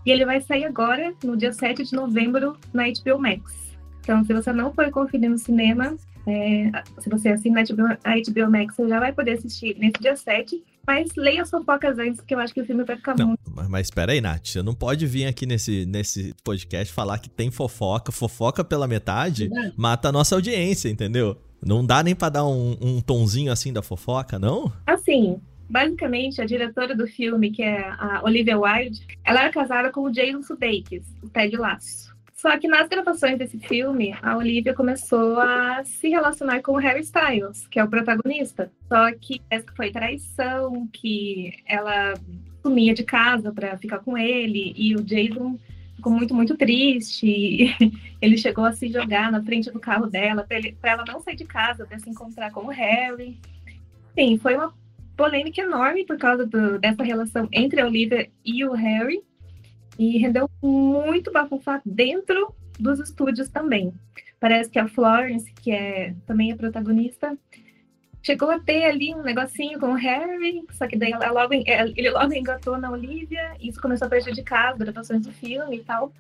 E 0.05 0.11
ele 0.11 0.25
vai 0.25 0.41
sair 0.41 0.65
agora, 0.65 1.15
no 1.25 1.37
dia 1.37 1.53
7 1.53 1.85
de 1.85 1.95
novembro, 1.95 2.57
na 2.73 2.85
HBO 2.85 3.19
Max. 3.19 3.63
Então, 4.01 4.25
se 4.25 4.33
você 4.35 4.53
não 4.53 4.73
for 4.73 4.91
conferir 4.91 5.31
no 5.31 5.39
cinema, 5.39 5.97
é, 6.27 6.71
se 6.99 7.09
você 7.09 7.31
assina 7.31 7.61
a 7.61 7.65
HBO, 7.65 8.51
Max, 8.51 8.77
você 8.77 8.89
já 8.89 9.01
vai 9.01 9.13
poder 9.13 9.33
assistir 9.33 9.77
nesse 9.79 10.01
dia 10.01 10.17
7. 10.17 10.63
Mas 10.85 11.11
leia 11.17 11.43
as 11.43 11.51
fofocas 11.51 11.97
antes, 11.97 12.17
porque 12.17 12.35
eu 12.35 12.41
acho 12.41 12.53
que 12.53 12.61
o 12.61 12.67
filme 12.67 12.83
vai 12.83 12.97
ficar 12.97 13.17
Não, 13.17 13.29
muito. 13.29 13.41
mas, 13.55 13.69
mas 13.69 13.87
espera 13.87 14.11
aí, 14.11 14.21
Nath. 14.21 14.49
Você 14.49 14.63
não 14.63 14.75
pode 14.75 15.07
vir 15.07 15.27
aqui 15.27 15.47
nesse, 15.47 15.87
nesse 15.87 16.35
podcast 16.43 16.93
falar 16.93 17.19
que 17.21 17.31
tem 17.31 17.53
fofoca. 17.53 18.11
Fofoca 18.11 18.65
pela 18.65 18.89
metade 18.89 19.49
mata 19.77 20.09
a 20.09 20.13
nossa 20.13 20.35
audiência, 20.35 20.89
entendeu? 20.89 21.39
Não 21.65 21.85
dá 21.85 22.03
nem 22.03 22.15
pra 22.15 22.29
dar 22.29 22.47
um, 22.47 22.77
um 22.81 23.01
tonzinho 23.01 23.53
assim 23.53 23.73
da 23.73 23.83
fofoca, 23.83 24.39
não? 24.39 24.73
Assim, 24.87 25.41
basicamente, 25.69 26.41
a 26.41 26.45
diretora 26.45 26.95
do 26.95 27.07
filme, 27.07 27.51
que 27.51 27.63
é 27.63 27.89
a 27.99 28.21
Olivia 28.25 28.59
Wilde, 28.59 29.07
ela 29.25 29.41
era 29.41 29.51
casada 29.51 29.91
com 29.91 30.03
o 30.03 30.11
Jason 30.11 30.43
Sudeikis, 30.43 31.05
o 31.23 31.29
Ted 31.29 31.57
Lasso. 31.57 32.13
Só 32.35 32.59
que 32.59 32.67
nas 32.67 32.89
gravações 32.89 33.39
desse 33.39 33.57
filme, 33.61 34.17
a 34.21 34.37
Olivia 34.37 34.75
começou 34.75 35.39
a 35.39 35.85
se 35.85 36.09
relacionar 36.09 36.61
com 36.61 36.73
o 36.73 36.77
Harry 36.77 37.03
Styles, 37.03 37.69
que 37.69 37.79
é 37.79 37.85
o 37.85 37.89
protagonista. 37.89 38.69
Só 38.89 39.13
que 39.13 39.39
que 39.39 39.77
foi 39.77 39.93
traição, 39.93 40.89
que 40.93 41.53
ela 41.65 42.15
sumia 42.61 42.95
de 42.95 43.05
casa 43.05 43.53
para 43.53 43.79
ficar 43.79 44.01
com 44.01 44.19
ele, 44.19 44.75
e 44.77 44.97
o 44.97 45.05
Jason 45.05 45.57
ficou 46.03 46.13
muito, 46.13 46.35
muito 46.35 46.57
triste. 46.57 47.77
Ele 48.21 48.37
chegou 48.37 48.65
a 48.65 48.73
se 48.73 48.89
jogar 48.89 49.31
na 49.31 49.41
frente 49.41 49.71
do 49.71 49.79
carro 49.79 50.07
dela 50.09 50.45
para 50.81 50.91
ela 50.91 51.05
não 51.07 51.21
sair 51.21 51.37
de 51.37 51.45
casa, 51.45 51.87
para 51.87 51.99
se 52.01 52.11
encontrar 52.11 52.51
com 52.51 52.67
o 52.67 52.71
Harry. 52.71 53.39
Sim, 54.19 54.37
foi 54.37 54.57
uma 54.57 54.75
polêmica 55.17 55.63
enorme 55.63 56.05
por 56.05 56.19
causa 56.19 56.45
do- 56.45 56.79
dessa 56.81 57.05
relação 57.05 57.49
entre 57.53 57.81
a 57.81 57.87
Olivia 57.87 58.29
e 58.45 58.65
o 58.65 58.73
Harry. 58.73 59.23
E 59.97 60.19
rendeu 60.19 60.51
muito 60.61 61.31
bafafá 61.31 61.81
dentro 61.87 62.53
dos 62.81 62.99
estúdios 62.99 63.49
também. 63.49 63.93
Parece 64.41 64.69
que 64.71 64.79
a 64.81 64.89
Florence, 64.89 65.53
que 65.53 65.71
é 65.71 66.15
também 66.27 66.51
a 66.51 66.57
protagonista, 66.57 67.39
chegou 68.23 68.51
a 68.51 68.59
ter 68.59 68.85
ali 68.85 69.15
um 69.15 69.23
negocinho 69.23 69.79
com 69.79 69.93
o 69.93 69.97
Harry, 69.97 70.65
só 70.73 70.87
que 70.87 70.97
daí 70.97 71.13
logo, 71.13 71.53
ele 71.55 72.11
logo 72.11 72.33
engatou 72.33 72.79
na 72.79 72.91
Olivia, 72.91 73.55
e 73.61 73.69
isso 73.69 73.81
começou 73.81 74.07
a 74.07 74.11
prejudicar 74.11 74.73
as 74.73 74.79
gravações 74.79 75.23
do 75.27 75.33
filme 75.33 75.77
e 75.77 75.85
tal. 75.85 76.13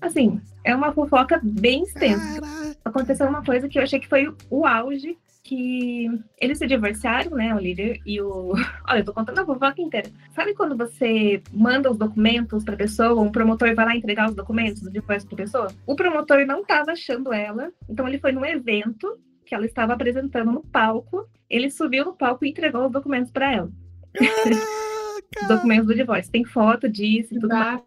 Assim, 0.00 0.40
é 0.64 0.74
uma 0.74 0.92
fofoca 0.92 1.40
bem 1.42 1.84
extensa 1.84 2.40
aconteceu 2.84 3.26
uma 3.26 3.44
coisa 3.44 3.68
que 3.68 3.78
eu 3.78 3.82
achei 3.82 3.98
que 3.98 4.08
foi 4.08 4.32
o 4.50 4.66
auge, 4.66 5.16
que 5.42 6.08
eles 6.40 6.58
se 6.58 6.66
divorciaram, 6.66 7.32
né, 7.32 7.50
a 7.50 7.56
Olivia 7.56 7.98
e 8.06 8.20
o... 8.20 8.52
Olha, 8.88 9.00
eu 9.00 9.04
tô 9.04 9.12
contando 9.12 9.40
a 9.40 9.44
fofoca 9.46 9.80
inteira. 9.80 10.10
Sabe 10.34 10.54
quando 10.54 10.76
você 10.76 11.42
manda 11.52 11.90
os 11.90 11.98
documentos 11.98 12.64
pra 12.64 12.76
pessoa, 12.76 13.20
um 13.20 13.32
promotor 13.32 13.74
vai 13.74 13.84
lá 13.84 13.96
entregar 13.96 14.28
os 14.28 14.36
documentos 14.36 14.82
do 14.82 14.90
divórcio 14.90 15.28
pra 15.28 15.38
pessoa? 15.38 15.68
O 15.86 15.96
promotor 15.96 16.46
não 16.46 16.64
tava 16.64 16.92
achando 16.92 17.32
ela, 17.32 17.72
então 17.88 18.06
ele 18.06 18.18
foi 18.18 18.30
num 18.30 18.44
evento 18.44 19.18
que 19.52 19.54
ela 19.54 19.66
estava 19.66 19.92
apresentando 19.92 20.50
no 20.50 20.62
palco, 20.62 21.28
ele 21.50 21.70
subiu 21.70 22.06
no 22.06 22.14
palco 22.14 22.42
e 22.42 22.48
entregou 22.48 22.86
os 22.86 22.90
documentos 22.90 23.30
pra 23.30 23.52
ela. 23.52 23.70
Os 24.18 25.44
documentos 25.46 25.86
do 25.88 25.94
divórcio. 25.94 26.32
Tem 26.32 26.42
foto 26.42 26.88
disso 26.88 27.34
e 27.34 27.38
tudo 27.38 27.48
mais. 27.48 27.82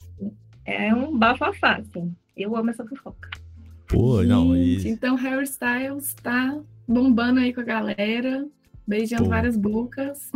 É 0.64 0.94
um 0.94 1.18
bafafá, 1.18 1.78
assim. 1.78 2.16
Eu 2.38 2.56
amo 2.56 2.70
essa 2.70 2.86
fofoca. 2.86 3.32
Pô, 3.88 4.22
não, 4.22 4.56
e... 4.56 4.88
Então, 4.88 5.16
Harry 5.16 5.46
Styles 5.46 6.14
tá 6.22 6.56
bombando 6.88 7.40
aí 7.40 7.52
com 7.52 7.62
a 7.62 7.64
galera, 7.64 8.48
beijando 8.86 9.24
Pô. 9.24 9.30
várias 9.30 9.58
bocas, 9.58 10.32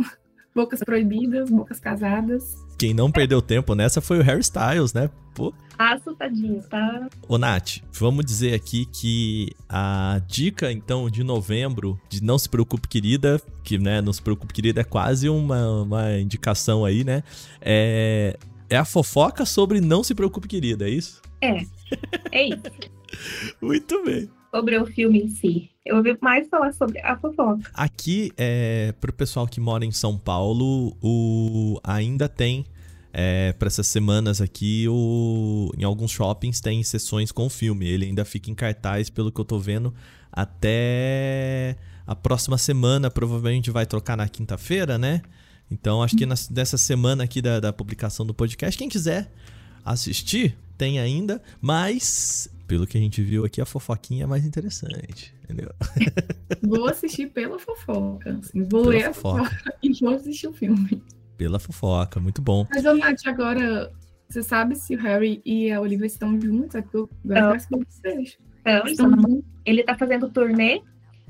bocas 0.54 0.80
proibidas, 0.80 1.50
bocas 1.50 1.78
casadas. 1.80 2.56
quem 2.78 2.92
não 2.94 3.10
perdeu 3.10 3.40
tempo 3.42 3.74
nessa 3.74 4.00
foi 4.00 4.18
o 4.18 4.22
Harry 4.22 4.40
Styles, 4.40 4.92
né? 4.92 5.10
Pô. 5.34 5.52
Assustadinho, 5.78 6.60
tá? 6.68 7.08
Ô, 7.26 7.38
Nath, 7.38 7.78
vamos 7.92 8.24
dizer 8.24 8.52
aqui 8.54 8.84
que 8.86 9.50
a 9.68 10.20
dica, 10.26 10.70
então, 10.70 11.08
de 11.08 11.22
novembro, 11.24 11.98
de 12.08 12.22
Não 12.22 12.38
Se 12.38 12.48
Preocupe 12.48 12.86
Querida, 12.88 13.40
que, 13.64 13.78
né, 13.78 14.02
Não 14.02 14.12
Se 14.12 14.20
Preocupe 14.20 14.52
Querida 14.52 14.80
é 14.82 14.84
quase 14.84 15.28
uma, 15.28 15.82
uma 15.82 16.18
indicação 16.18 16.84
aí, 16.84 17.02
né? 17.04 17.22
É, 17.62 18.36
é 18.68 18.76
a 18.76 18.84
fofoca 18.84 19.46
sobre 19.46 19.80
Não 19.80 20.02
Se 20.04 20.14
Preocupe 20.14 20.48
Querida, 20.48 20.86
é 20.86 20.90
isso? 20.90 21.22
É. 21.40 21.64
É 22.30 22.42
isso. 22.48 22.62
Muito 23.62 24.04
bem. 24.04 24.28
sobre 24.54 24.76
o 24.78 24.84
filme 24.86 25.20
em 25.22 25.28
si. 25.28 25.69
Eu 25.84 25.96
ouvi 25.96 26.16
mais 26.20 26.46
falar 26.48 26.72
sobre 26.72 26.98
a 27.00 27.16
fofoca. 27.16 27.70
Aqui, 27.72 28.32
é, 28.36 28.92
pro 29.00 29.12
pessoal 29.12 29.46
que 29.46 29.60
mora 29.60 29.84
em 29.84 29.90
São 29.90 30.18
Paulo, 30.18 30.94
o, 31.02 31.80
ainda 31.82 32.28
tem, 32.28 32.66
é, 33.12 33.52
para 33.54 33.66
essas 33.68 33.86
semanas 33.86 34.42
aqui, 34.42 34.86
o, 34.88 35.72
em 35.78 35.82
alguns 35.84 36.10
shoppings 36.10 36.60
tem 36.60 36.82
sessões 36.82 37.32
com 37.32 37.46
o 37.46 37.50
filme. 37.50 37.88
Ele 37.88 38.04
ainda 38.04 38.26
fica 38.26 38.50
em 38.50 38.54
cartaz, 38.54 39.08
pelo 39.08 39.32
que 39.32 39.40
eu 39.40 39.44
tô 39.44 39.58
vendo, 39.58 39.94
até 40.30 41.76
a 42.06 42.14
próxima 42.14 42.58
semana. 42.58 43.10
Provavelmente 43.10 43.70
vai 43.70 43.86
trocar 43.86 44.18
na 44.18 44.28
quinta-feira, 44.28 44.98
né? 44.98 45.22
Então, 45.70 46.02
acho 46.02 46.14
que 46.14 46.26
nas- 46.26 46.50
nessa 46.50 46.76
semana 46.76 47.24
aqui 47.24 47.40
da, 47.40 47.58
da 47.58 47.72
publicação 47.72 48.26
do 48.26 48.34
podcast, 48.34 48.76
quem 48.76 48.88
quiser 48.88 49.32
assistir, 49.82 50.58
tem 50.76 50.98
ainda, 50.98 51.40
mas 51.60 52.50
pelo 52.66 52.86
que 52.86 52.98
a 52.98 53.00
gente 53.00 53.22
viu 53.22 53.44
aqui, 53.46 53.60
a 53.60 53.66
fofoquinha 53.66 54.24
é 54.24 54.26
mais 54.26 54.44
interessante, 54.44 55.32
entendeu? 55.52 55.70
Vou 56.62 56.86
assistir 56.88 57.28
pela 57.30 57.58
fofoca. 57.58 58.38
assim, 58.42 58.62
vou 58.64 58.82
Pela 58.82 58.88
ler 58.94 59.04
a 59.06 59.12
fofoca. 59.14 59.44
fofoca 59.44 59.74
e 59.82 59.92
vou 60.00 60.14
assistir 60.14 60.46
o 60.48 60.52
filme. 60.52 61.02
Pela 61.36 61.58
fofoca, 61.58 62.20
muito 62.20 62.42
bom. 62.42 62.66
Mas, 62.70 62.84
ô, 62.84 62.94
Nath, 62.94 63.26
agora, 63.26 63.90
você 64.28 64.42
sabe 64.42 64.76
se 64.76 64.94
o 64.94 64.98
Harry 65.00 65.40
e 65.44 65.70
a 65.70 65.80
Olivia 65.80 66.06
estão 66.06 66.38
juntos? 66.40 66.74
É 66.74 66.82
porque 66.82 66.96
eu 66.96 67.06
que 67.08 67.14
eu 67.74 67.86
sei. 67.88 68.34
Então, 68.60 68.86
Estão 68.86 69.10
tão- 69.10 69.20
juntos. 69.22 69.44
ele 69.64 69.82
tá 69.82 69.96
fazendo 69.96 70.28
turnê 70.28 70.82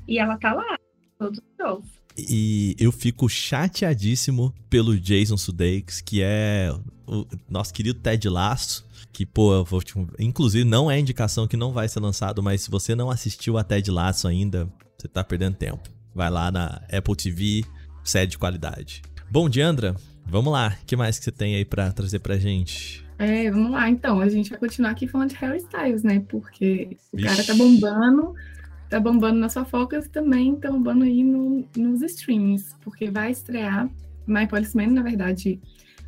e 0.07 0.19
ela 0.19 0.37
tá 0.37 0.53
lá, 0.53 0.77
todos 1.17 1.39
os 1.39 1.45
shows. 1.59 1.85
E 2.17 2.75
eu 2.77 2.91
fico 2.91 3.29
chateadíssimo 3.29 4.53
pelo 4.69 4.99
Jason 4.99 5.37
Sudeikis, 5.37 6.01
que 6.01 6.21
é 6.21 6.69
o 7.07 7.25
nosso 7.49 7.73
querido 7.73 7.97
Ted 7.99 8.27
Lasso, 8.27 8.85
que, 9.13 9.25
pô, 9.25 9.63
vou 9.63 9.81
te- 9.81 9.93
inclusive 10.19 10.63
não 10.63 10.89
é 10.89 10.99
indicação 10.99 11.47
que 11.47 11.57
não 11.57 11.71
vai 11.73 11.87
ser 11.87 11.99
lançado, 11.99 12.41
mas 12.41 12.61
se 12.61 12.71
você 12.71 12.95
não 12.95 13.09
assistiu 13.11 13.57
a 13.57 13.63
Ted 13.63 13.89
Lasso 13.91 14.27
ainda, 14.27 14.71
você 14.97 15.07
tá 15.07 15.23
perdendo 15.23 15.55
tempo. 15.55 15.89
Vai 16.13 16.29
lá 16.29 16.51
na 16.51 16.81
Apple 16.91 17.15
TV, 17.15 17.63
série 18.03 18.27
de 18.27 18.37
qualidade. 18.37 19.01
Bom, 19.29 19.47
Diandra, 19.49 19.95
vamos 20.25 20.51
lá. 20.51 20.77
O 20.81 20.85
que 20.85 20.95
mais 20.95 21.17
que 21.17 21.25
você 21.25 21.31
tem 21.31 21.55
aí 21.55 21.63
pra 21.65 21.91
trazer 21.91 22.19
pra 22.19 22.37
gente? 22.37 23.05
É, 23.17 23.49
vamos 23.51 23.71
lá, 23.71 23.89
então. 23.89 24.19
A 24.19 24.27
gente 24.29 24.49
vai 24.49 24.59
continuar 24.59 24.91
aqui 24.91 25.07
falando 25.07 25.29
de 25.29 25.35
Harry 25.35 25.57
Styles, 25.57 26.03
né? 26.03 26.23
Porque 26.27 26.97
o 27.13 27.17
Vixe. 27.17 27.29
cara 27.29 27.43
tá 27.45 27.53
bombando, 27.53 28.33
tá 28.89 28.99
bombando 28.99 29.39
nas 29.39 29.53
fofocas 29.53 30.05
e 30.05 30.09
também 30.09 30.55
tá 30.55 30.71
bombando 30.71 31.03
aí 31.05 31.23
no- 31.23 31.65
nos 31.77 32.01
streamings, 32.01 32.75
porque 32.83 33.09
vai 33.11 33.31
estrear 33.31 33.89
My 34.27 34.47
Policeman, 34.47 34.87
na 34.87 35.01
verdade, 35.03 35.59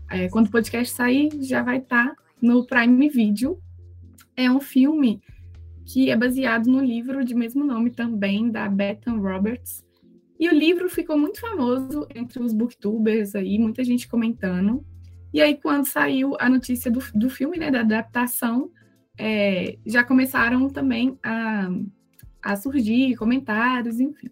é, 0.10 0.27
quando 0.29 0.48
o 0.48 0.51
podcast 0.51 0.93
sair, 0.93 1.29
já 1.41 1.62
vai 1.63 1.77
estar 1.77 2.13
no 2.43 2.65
Prime 2.65 3.07
Video. 3.07 3.57
É 4.35 4.51
um 4.51 4.59
filme 4.59 5.21
que 5.85 6.09
é 6.09 6.15
baseado 6.15 6.67
no 6.67 6.83
livro 6.83 7.23
de 7.23 7.33
mesmo 7.33 7.63
nome 7.63 7.89
também, 7.89 8.51
da 8.51 8.67
Bethan 8.67 9.15
Roberts. 9.15 9.83
E 10.38 10.50
o 10.50 10.53
livro 10.53 10.89
ficou 10.89 11.17
muito 11.17 11.39
famoso 11.39 12.05
entre 12.13 12.43
os 12.43 12.51
booktubers 12.51 13.33
aí, 13.33 13.57
muita 13.57 13.81
gente 13.81 14.09
comentando. 14.09 14.85
E 15.33 15.41
aí, 15.41 15.55
quando 15.55 15.85
saiu 15.85 16.35
a 16.38 16.50
notícia 16.50 16.91
do, 16.91 17.00
do 17.15 17.29
filme, 17.29 17.57
né, 17.57 17.71
da 17.71 17.79
adaptação, 17.79 18.69
é, 19.17 19.77
já 19.85 20.03
começaram 20.03 20.69
também 20.69 21.17
a, 21.23 21.69
a 22.41 22.55
surgir 22.57 23.15
comentários, 23.15 24.01
enfim. 24.01 24.29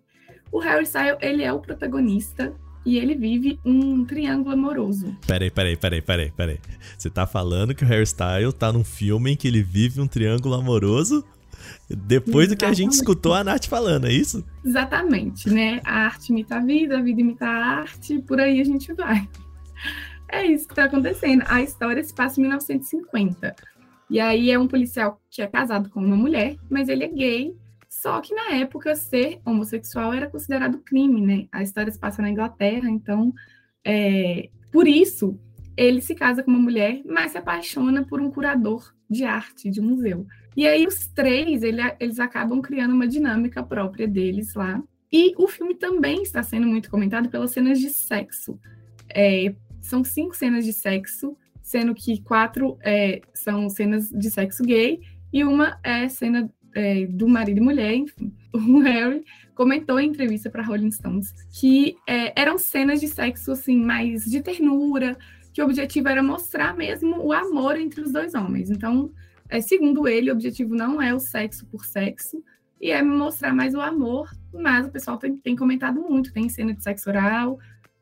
O 0.52 0.60
Harry 0.60 0.84
Styles, 0.84 1.18
ele 1.22 1.44
é 1.44 1.54
o 1.54 1.62
protagonista 1.62 2.54
e 2.86 2.98
ele 2.98 3.16
vive 3.16 3.60
um 3.64 4.04
triângulo 4.06 4.54
amoroso. 4.54 5.16
Peraí, 5.28 5.52
peraí, 5.52 5.78
peraí, 5.78 6.02
peraí, 6.02 6.32
peraí. 6.32 6.60
Você 6.98 7.10
tá 7.10 7.28
falando 7.28 7.76
que 7.76 7.84
o 7.84 7.88
Harry 7.88 8.04
Styles 8.04 8.54
tá 8.54 8.72
num 8.72 8.84
filme 8.84 9.32
em 9.32 9.36
que 9.36 9.48
ele 9.48 9.62
vive 9.62 10.02
um 10.02 10.08
triângulo 10.08 10.56
amoroso 10.56 11.24
depois 11.90 12.48
do 12.48 12.56
que 12.56 12.66
a 12.66 12.74
gente 12.74 12.94
escutou 12.94 13.34
a 13.34 13.44
Nath 13.44 13.66
falando, 13.68 14.08
é 14.08 14.14
isso? 14.14 14.44
Exatamente, 14.64 15.50
né? 15.50 15.82
A 15.84 16.06
arte 16.06 16.30
imita 16.30 16.56
a 16.56 16.60
vida, 16.60 16.98
a 16.98 17.02
vida 17.02 17.22
imita 17.22 17.46
a 17.46 17.80
arte, 17.82 18.20
por 18.20 18.40
aí 18.40 18.62
a 18.62 18.64
gente 18.64 18.94
vai. 18.94 19.28
É 20.30 20.46
isso 20.46 20.66
que 20.66 20.72
está 20.72 20.86
acontecendo. 20.86 21.44
A 21.46 21.62
história 21.62 22.02
se 22.04 22.14
passa 22.14 22.40
em 22.40 22.44
1950. 22.44 23.54
E 24.10 24.20
aí 24.20 24.50
é 24.50 24.58
um 24.58 24.68
policial 24.68 25.22
que 25.30 25.42
é 25.42 25.48
casado 25.48 25.90
com 25.90 26.00
uma 26.04 26.16
mulher, 26.16 26.56
mas 26.70 26.88
ele 26.88 27.04
é 27.04 27.08
gay. 27.08 27.56
Só 28.02 28.20
que 28.20 28.34
na 28.34 28.56
época 28.56 28.96
ser 28.96 29.40
homossexual 29.46 30.12
era 30.12 30.28
considerado 30.28 30.80
crime, 30.80 31.22
né? 31.22 31.48
A 31.52 31.62
história 31.62 31.92
se 31.92 32.00
passa 32.00 32.20
na 32.20 32.32
Inglaterra, 32.32 32.90
então 32.90 33.32
é, 33.86 34.50
por 34.72 34.88
isso 34.88 35.40
ele 35.78 36.02
se 36.02 36.16
casa 36.16 36.42
com 36.42 36.50
uma 36.50 36.60
mulher, 36.60 37.04
mas 37.06 37.34
se 37.34 37.38
apaixona 37.38 38.04
por 38.04 38.20
um 38.20 38.32
curador 38.32 38.92
de 39.08 39.24
arte 39.24 39.70
de 39.70 39.80
um 39.80 39.84
museu. 39.84 40.26
E 40.58 40.68
aí 40.68 40.88
os 40.88 41.06
três, 41.10 41.62
ele- 41.62 41.96
eles 42.00 42.20
acabam 42.20 42.60
criando 42.60 42.96
uma 42.96 43.08
dinâmica 43.08 43.62
própria 43.62 44.08
deles 44.08 44.56
lá. 44.56 44.84
E 45.12 45.36
o 45.38 45.48
filme 45.48 45.76
também 45.76 46.24
está 46.24 46.42
sendo 46.42 46.66
muito 46.66 46.90
comentado 46.90 47.30
pelas 47.30 47.52
cenas 47.52 47.80
de 47.80 47.92
sexo. 47.92 48.60
É, 49.14 49.54
são 49.80 50.04
cinco 50.04 50.36
cenas 50.36 50.66
de 50.66 50.74
sexo, 50.74 51.38
sendo 51.62 51.94
que 51.94 52.20
quatro 52.24 52.80
é, 52.82 53.22
são 53.32 53.70
cenas 53.70 54.10
de 54.10 54.32
sexo 54.32 54.64
gay 54.64 55.02
e 55.32 55.44
uma 55.44 55.80
é 55.84 56.10
cena 56.10 56.52
é, 56.76 57.06
do 57.06 57.28
marido 57.28 57.58
e 57.58 57.62
mulher, 57.62 57.94
enfim, 57.94 58.34
o 58.54 58.80
Harry 58.80 59.24
comentou 59.56 60.00
em 60.00 60.10
entrevista 60.10 60.50
para 60.50 60.64
Rolling 60.64 60.92
Stones 60.92 61.34
que 61.52 61.96
é, 62.08 62.40
eram 62.40 62.58
cenas 62.58 63.00
de 63.00 63.08
sexo 63.08 63.52
assim 63.52 63.78
mais 63.78 64.26
de 64.26 64.42
ternura, 64.42 65.18
que 65.54 65.62
o 65.62 65.66
objetivo 65.66 66.08
era 66.08 66.24
mostrar 66.24 66.76
mesmo 66.76 67.24
o 67.24 67.34
amor 67.34 67.78
entre 67.78 68.02
os 68.02 68.12
dois 68.12 68.34
homens. 68.34 68.70
Então, 68.70 69.12
é, 69.50 69.60
segundo 69.60 70.08
ele, 70.08 70.30
o 70.30 70.34
objetivo 70.34 70.74
não 70.74 71.02
é 71.02 71.14
o 71.14 71.20
sexo 71.20 71.66
por 71.66 71.86
sexo, 71.86 72.42
e 72.82 72.90
é 72.90 73.04
mostrar 73.04 73.54
mais 73.54 73.76
o 73.76 73.80
amor, 73.80 74.30
mas 74.52 74.88
o 74.88 74.92
pessoal 74.92 75.18
tem, 75.18 75.38
tem 75.38 75.56
comentado 75.56 76.02
muito, 76.02 76.34
tem 76.34 76.50
cena 76.50 76.74
de 76.74 76.82
sexo 76.82 77.10
oral, 77.10 77.60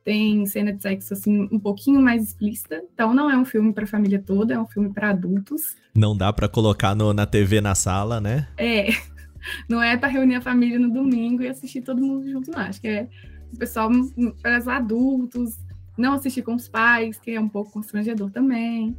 tem 0.09 0.43
cena 0.47 0.73
de 0.73 0.81
sexo 0.81 1.13
assim 1.13 1.47
um 1.51 1.59
pouquinho 1.59 2.01
mais 2.01 2.23
explícita. 2.23 2.81
Então 2.91 3.13
não 3.13 3.29
é 3.29 3.37
um 3.37 3.45
filme 3.45 3.71
para 3.71 3.83
a 3.83 3.87
família 3.87 4.19
toda, 4.19 4.55
é 4.55 4.59
um 4.59 4.65
filme 4.65 4.89
para 4.89 5.11
adultos. 5.11 5.75
Não 5.93 6.17
dá 6.17 6.33
para 6.33 6.49
colocar 6.49 6.95
no, 6.95 7.13
na 7.13 7.27
TV 7.27 7.61
na 7.61 7.75
sala, 7.75 8.19
né? 8.19 8.47
É. 8.57 8.87
Não 9.69 9.81
é 9.81 9.95
para 9.95 10.09
reunir 10.09 10.35
a 10.35 10.41
família 10.41 10.77
no 10.77 10.91
domingo 10.91 11.41
e 11.41 11.47
assistir 11.47 11.81
todo 11.81 12.01
mundo 12.01 12.29
junto, 12.29 12.51
não. 12.51 12.59
Acho 12.59 12.81
que 12.81 12.89
é 12.89 13.07
o 13.53 13.57
pessoal 13.57 13.89
para 14.41 14.59
os 14.59 14.67
adultos, 14.67 15.57
não 15.97 16.13
assistir 16.13 16.41
com 16.41 16.55
os 16.55 16.67
pais, 16.67 17.17
que 17.17 17.31
é 17.31 17.39
um 17.39 17.47
pouco 17.47 17.71
constrangedor 17.71 18.29
também. 18.31 18.97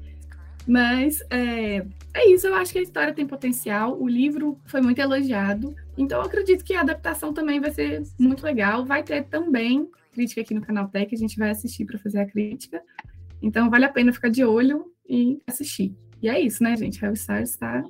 Mas 0.67 1.21
é, 1.29 1.85
é 2.15 2.33
isso, 2.33 2.47
eu 2.47 2.55
acho 2.55 2.73
que 2.73 2.79
a 2.79 2.83
história 2.83 3.13
tem 3.13 3.27
potencial. 3.27 4.01
O 4.01 4.09
livro 4.09 4.59
foi 4.65 4.81
muito 4.81 4.99
elogiado. 4.99 5.77
Então, 5.97 6.21
eu 6.21 6.25
acredito 6.25 6.65
que 6.65 6.75
a 6.75 6.81
adaptação 6.81 7.35
também 7.35 7.61
vai 7.61 7.71
ser 7.71 8.03
muito 8.19 8.43
legal. 8.43 8.87
Vai 8.87 9.03
ter 9.03 9.25
também 9.25 9.91
crítica 10.11 10.41
aqui 10.41 10.55
no 10.55 10.61
canal 10.61 10.89
Tech, 10.89 11.15
a 11.15 11.19
gente 11.19 11.39
vai 11.39 11.51
assistir 11.51 11.85
para 11.85 11.99
fazer 11.99 12.21
a 12.21 12.27
crítica. 12.27 12.83
Então, 13.43 13.71
vale 13.71 13.85
a 13.85 13.89
pena 13.89 14.13
ficar 14.13 14.29
de 14.29 14.45
olho 14.45 14.93
e 15.09 15.39
assistir. 15.47 15.95
E 16.23 16.29
é 16.29 16.39
isso, 16.39 16.63
né, 16.63 16.77
gente? 16.77 17.01
Harry 17.01 17.15
Styles 17.15 17.51
está 17.51 17.83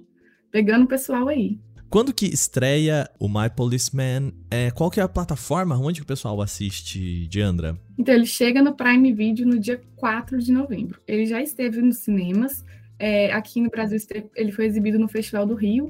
pegando 0.50 0.85
o 0.85 0.89
pessoal 0.89 1.29
aí. 1.29 1.59
Quando 1.89 2.15
que 2.15 2.27
estreia 2.27 3.11
o 3.19 3.29
My 3.29 3.50
Policeman? 3.55 4.33
É, 4.49 4.71
qual 4.71 4.91
que 4.91 5.00
é 5.00 5.03
a 5.03 5.09
plataforma? 5.09 5.77
Onde 5.77 6.00
que 6.00 6.05
o 6.05 6.07
pessoal 6.07 6.41
assiste, 6.41 7.27
Diandra? 7.27 7.77
Então, 7.99 8.15
ele 8.15 8.27
chega 8.27 8.62
no 8.62 8.77
Prime 8.77 9.12
Video 9.12 9.45
no 9.45 9.59
dia 9.59 9.81
4 9.97 10.39
de 10.39 10.53
novembro. 10.53 11.00
Ele 11.09 11.27
já 11.27 11.43
esteve 11.43 11.83
nos 11.83 11.99
cinemas. 11.99 12.65
É, 12.97 13.33
aqui 13.33 13.61
no 13.61 13.71
Brasil, 13.71 13.99
ele 14.37 14.53
foi 14.53 14.67
exibido 14.67 15.00
no 15.00 15.09
Festival 15.09 15.45
do 15.45 15.55
Rio. 15.57 15.89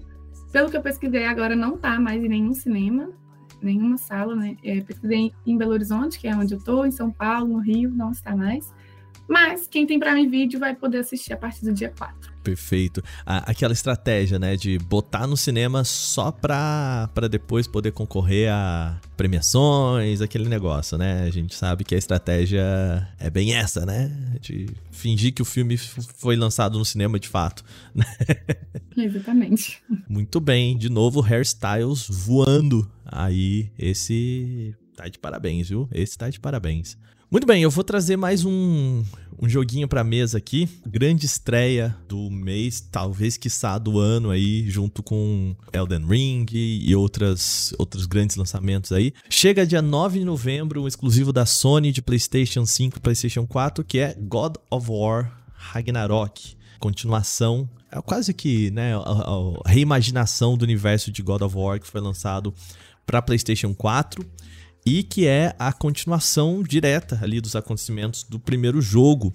Pelo 0.50 0.70
que 0.70 0.76
eu 0.76 0.82
pesquisei, 0.82 1.26
agora 1.26 1.54
não 1.54 1.74
está 1.74 2.00
mais 2.00 2.24
em 2.24 2.28
nenhum 2.28 2.54
cinema, 2.54 3.12
nenhuma 3.62 3.98
sala, 3.98 4.34
né? 4.34 4.56
É, 4.62 4.80
pesquisei 4.80 5.32
em 5.46 5.56
Belo 5.56 5.72
Horizonte, 5.72 6.18
que 6.18 6.28
é 6.28 6.34
onde 6.34 6.54
eu 6.54 6.58
estou, 6.58 6.86
em 6.86 6.90
São 6.90 7.10
Paulo, 7.10 7.54
no 7.54 7.58
Rio, 7.58 7.90
não 7.90 8.10
está 8.10 8.34
mais. 8.36 8.72
Mas 9.28 9.66
quem 9.66 9.86
tem 9.86 9.98
Prime 9.98 10.26
Video 10.26 10.58
vai 10.58 10.74
poder 10.74 10.98
assistir 10.98 11.32
a 11.32 11.36
partir 11.36 11.64
do 11.64 11.72
dia 11.72 11.92
4. 11.96 12.29
Perfeito. 12.42 13.02
aquela 13.26 13.72
estratégia, 13.72 14.38
né, 14.38 14.56
de 14.56 14.78
botar 14.78 15.26
no 15.26 15.36
cinema 15.36 15.84
só 15.84 16.32
pra, 16.32 17.10
pra 17.14 17.28
depois 17.28 17.66
poder 17.66 17.92
concorrer 17.92 18.50
a 18.50 18.98
premiações, 19.16 20.20
aquele 20.20 20.48
negócio, 20.48 20.96
né? 20.96 21.24
A 21.24 21.30
gente 21.30 21.54
sabe 21.54 21.84
que 21.84 21.94
a 21.94 21.98
estratégia 21.98 22.62
é 23.18 23.28
bem 23.28 23.54
essa, 23.54 23.84
né? 23.84 24.10
De 24.40 24.66
fingir 24.90 25.32
que 25.32 25.42
o 25.42 25.44
filme 25.44 25.76
foi 25.76 26.36
lançado 26.36 26.78
no 26.78 26.84
cinema 26.84 27.18
de 27.18 27.28
fato. 27.28 27.64
Né? 27.94 28.04
Exatamente. 28.96 29.82
Muito 30.08 30.40
bem. 30.40 30.76
De 30.76 30.88
novo, 30.88 31.22
Hairstyles 31.22 32.06
voando. 32.08 32.90
Aí, 33.04 33.70
esse 33.78 34.74
tá 34.96 35.08
de 35.08 35.18
parabéns, 35.18 35.68
viu? 35.68 35.88
Esse 35.92 36.16
tá 36.16 36.28
de 36.28 36.38
parabéns. 36.40 36.96
Muito 37.30 37.46
bem, 37.46 37.62
eu 37.62 37.70
vou 37.70 37.84
trazer 37.84 38.16
mais 38.16 38.44
um, 38.44 39.04
um 39.40 39.48
joguinho 39.48 39.86
pra 39.86 40.02
mesa 40.02 40.36
aqui. 40.36 40.68
Grande 40.84 41.26
estreia 41.26 41.96
do 42.08 42.28
mês, 42.28 42.80
talvez 42.80 43.36
quiçá 43.36 43.78
do 43.78 44.00
ano 44.00 44.30
aí, 44.30 44.68
junto 44.68 45.00
com 45.00 45.54
Elden 45.72 46.04
Ring 46.04 46.46
e 46.52 46.92
outras, 46.96 47.72
outros 47.78 48.04
grandes 48.04 48.34
lançamentos 48.34 48.90
aí. 48.90 49.12
Chega 49.28 49.64
dia 49.64 49.80
9 49.80 50.18
de 50.18 50.24
novembro, 50.24 50.82
um 50.82 50.88
exclusivo 50.88 51.32
da 51.32 51.46
Sony 51.46 51.92
de 51.92 52.02
PlayStation 52.02 52.66
5 52.66 52.96
e 52.96 53.00
PlayStation 53.00 53.46
4, 53.46 53.84
que 53.84 54.00
é 54.00 54.12
God 54.18 54.56
of 54.68 54.90
War 54.90 55.32
Ragnarok. 55.54 56.56
Continuação 56.80 57.70
é 57.92 58.02
quase 58.02 58.34
que 58.34 58.72
né, 58.72 58.96
a, 58.96 58.98
a, 58.98 59.68
reimaginação 59.70 60.56
do 60.56 60.64
universo 60.64 61.12
de 61.12 61.22
God 61.22 61.42
of 61.42 61.56
War 61.56 61.78
que 61.78 61.86
foi 61.86 62.00
lançado 62.00 62.52
para 63.06 63.22
PlayStation 63.22 63.72
4 63.72 64.26
e 64.84 65.02
que 65.02 65.26
é 65.26 65.54
a 65.58 65.72
continuação 65.72 66.62
direta 66.62 67.18
ali 67.22 67.40
dos 67.40 67.54
acontecimentos 67.54 68.22
do 68.22 68.38
primeiro 68.38 68.80
jogo. 68.80 69.32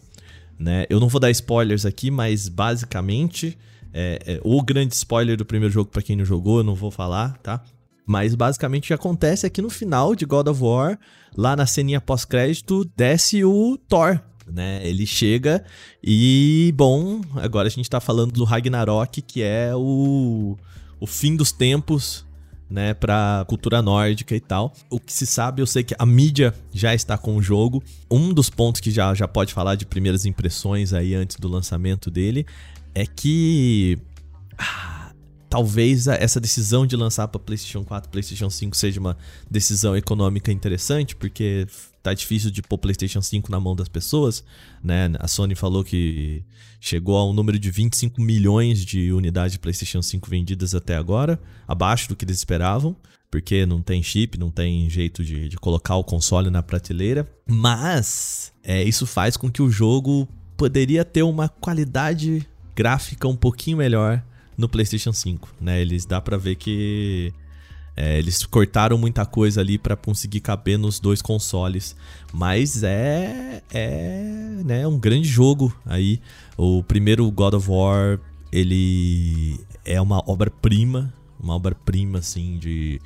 Né? 0.58 0.86
Eu 0.90 1.00
não 1.00 1.08
vou 1.08 1.20
dar 1.20 1.30
spoilers 1.32 1.86
aqui, 1.86 2.10
mas 2.10 2.48
basicamente 2.48 3.58
é, 3.94 4.20
é, 4.26 4.42
o 4.44 4.62
grande 4.62 4.94
spoiler 4.94 5.38
do 5.38 5.46
primeiro 5.46 5.74
jogo 5.74 5.90
para 5.90 6.02
quem 6.02 6.16
não 6.16 6.26
jogou, 6.26 6.58
eu 6.58 6.64
não 6.64 6.76
vou 6.76 6.92
falar, 6.92 7.38
tá? 7.38 7.64
Mas 8.06 8.36
basicamente 8.36 8.84
o 8.84 8.88
que 8.88 8.94
acontece 8.94 9.46
é 9.48 9.50
que 9.50 9.62
no 9.62 9.70
final 9.70 10.14
de 10.16 10.26
God 10.26 10.48
of 10.48 10.62
War, 10.62 11.00
lá 11.36 11.56
na 11.56 11.66
ceninha 11.66 12.02
pós-crédito, 12.02 12.90
desce 12.96 13.44
o 13.44 13.78
Thor, 13.88 14.20
né? 14.46 14.82
Ele 14.84 15.06
chega 15.06 15.64
e, 16.04 16.74
bom, 16.76 17.22
agora 17.36 17.68
a 17.68 17.72
gente 17.72 17.90
tá 17.90 18.00
falando 18.00 18.32
do 18.34 18.44
Ragnarok, 18.44 19.22
que 19.22 19.42
é 19.42 19.72
o, 19.74 20.58
o 21.00 21.08
fim 21.08 21.36
dos 21.36 21.52
tempos 21.52 22.26
né, 22.70 22.94
pra 22.94 23.46
cultura 23.48 23.82
nórdica 23.82 24.36
e 24.36 24.40
tal. 24.40 24.74
O 24.90 25.00
que 25.00 25.14
se 25.14 25.26
sabe, 25.26 25.62
eu 25.62 25.68
sei 25.68 25.84
que 25.84 25.96
a 25.98 26.06
mídia 26.06 26.54
já 26.74 26.94
está 26.94 27.18
com 27.18 27.36
o 27.36 27.42
jogo. 27.42 27.84
Um 28.10 28.34
dos 28.34 28.50
pontos 28.50 28.82
que 28.82 28.92
já, 28.92 29.14
já 29.14 29.28
pode 29.28 29.54
falar 29.54 29.76
de 29.76 29.86
primeiras 29.86 30.26
impressões 30.26 30.94
aí 30.94 31.14
antes 31.14 31.38
do 31.38 31.48
lançamento 31.48 32.10
dele 32.10 32.46
é 32.94 33.06
que. 33.06 33.98
Ah, 34.58 35.12
talvez 35.50 36.08
essa 36.08 36.40
decisão 36.40 36.86
de 36.88 36.96
lançar 36.96 37.28
para 37.28 37.40
PlayStation 37.40 37.84
4 37.84 38.10
PlayStation 38.10 38.50
5 38.50 38.76
seja 38.76 39.00
uma 39.00 39.18
decisão 39.50 39.96
econômica 39.96 40.52
interessante, 40.52 41.16
porque 41.16 41.68
tá 42.06 42.14
difícil 42.14 42.52
de 42.52 42.62
pôr 42.62 42.78
PlayStation 42.78 43.20
5 43.20 43.50
na 43.50 43.60
mão 43.60 43.76
das 43.76 43.88
pessoas, 43.88 44.44
né? 44.84 45.12
A 45.18 45.28
Sony 45.28 45.56
falou 45.56 45.84
que 45.84 46.44
chegou 46.80 47.18
a 47.18 47.28
um 47.28 47.34
número 47.34 47.58
de 47.58 47.72
25 47.72 48.22
milhões 48.22 48.86
de 48.86 49.12
unidades 49.12 49.54
de 49.54 49.60
PlayStation 49.60 50.04
5 50.04 50.30
vendidas 50.30 50.76
até 50.76 50.96
agora, 50.96 51.40
abaixo 51.68 52.08
do 52.08 52.16
que 52.16 52.24
eles 52.24 52.38
esperavam, 52.38 52.96
porque 53.32 53.66
não 53.66 53.82
tem 53.82 54.04
chip, 54.04 54.38
não 54.38 54.52
tem 54.52 54.88
jeito 54.88 55.26
de, 55.26 55.50
de 55.50 55.58
colocar 55.58 55.96
o 55.96 56.04
console 56.04 56.52
na 56.52 56.62
prateleira. 56.62 57.28
Mas 57.48 58.54
é, 58.64 58.84
isso 58.84 59.08
faz 59.08 59.36
com 59.36 59.50
que 59.50 59.64
o 59.64 59.72
jogo 59.72 60.28
poderia 60.56 61.04
ter 61.04 61.24
uma 61.24 61.50
qualidade 61.50 62.48
gráfica 62.76 63.28
um 63.28 63.36
pouquinho 63.36 63.78
melhor 63.78 64.24
no 64.56 64.70
PlayStation 64.70 65.12
5, 65.12 65.56
né? 65.60 65.82
Eles 65.82 66.06
dá 66.06 66.22
para 66.22 66.38
ver 66.38 66.56
que 66.56 67.34
é, 67.98 68.18
eles 68.18 68.46
cortaram 68.46 68.98
muita 68.98 69.26
coisa 69.26 69.62
ali 69.62 69.78
para 69.78 69.96
conseguir 69.96 70.42
caber 70.42 70.78
nos 70.78 71.00
dois 71.00 71.22
consoles. 71.22 71.96
Mas 72.34 72.84
é, 72.84 73.64
é 73.74 74.22
né, 74.66 74.86
um 74.86 75.00
grande 75.00 75.28
jogo 75.28 75.76
aí. 75.86 76.20
O 76.58 76.84
primeiro 76.84 77.30
God 77.32 77.54
of 77.54 77.70
War, 77.70 78.20
ele 78.52 79.60
é 79.86 80.00
uma 80.02 80.22
obra-prima. 80.30 81.14
Uma 81.40 81.56
obra-prima, 81.56 82.20
assim, 82.20 82.58
de, 82.58 83.00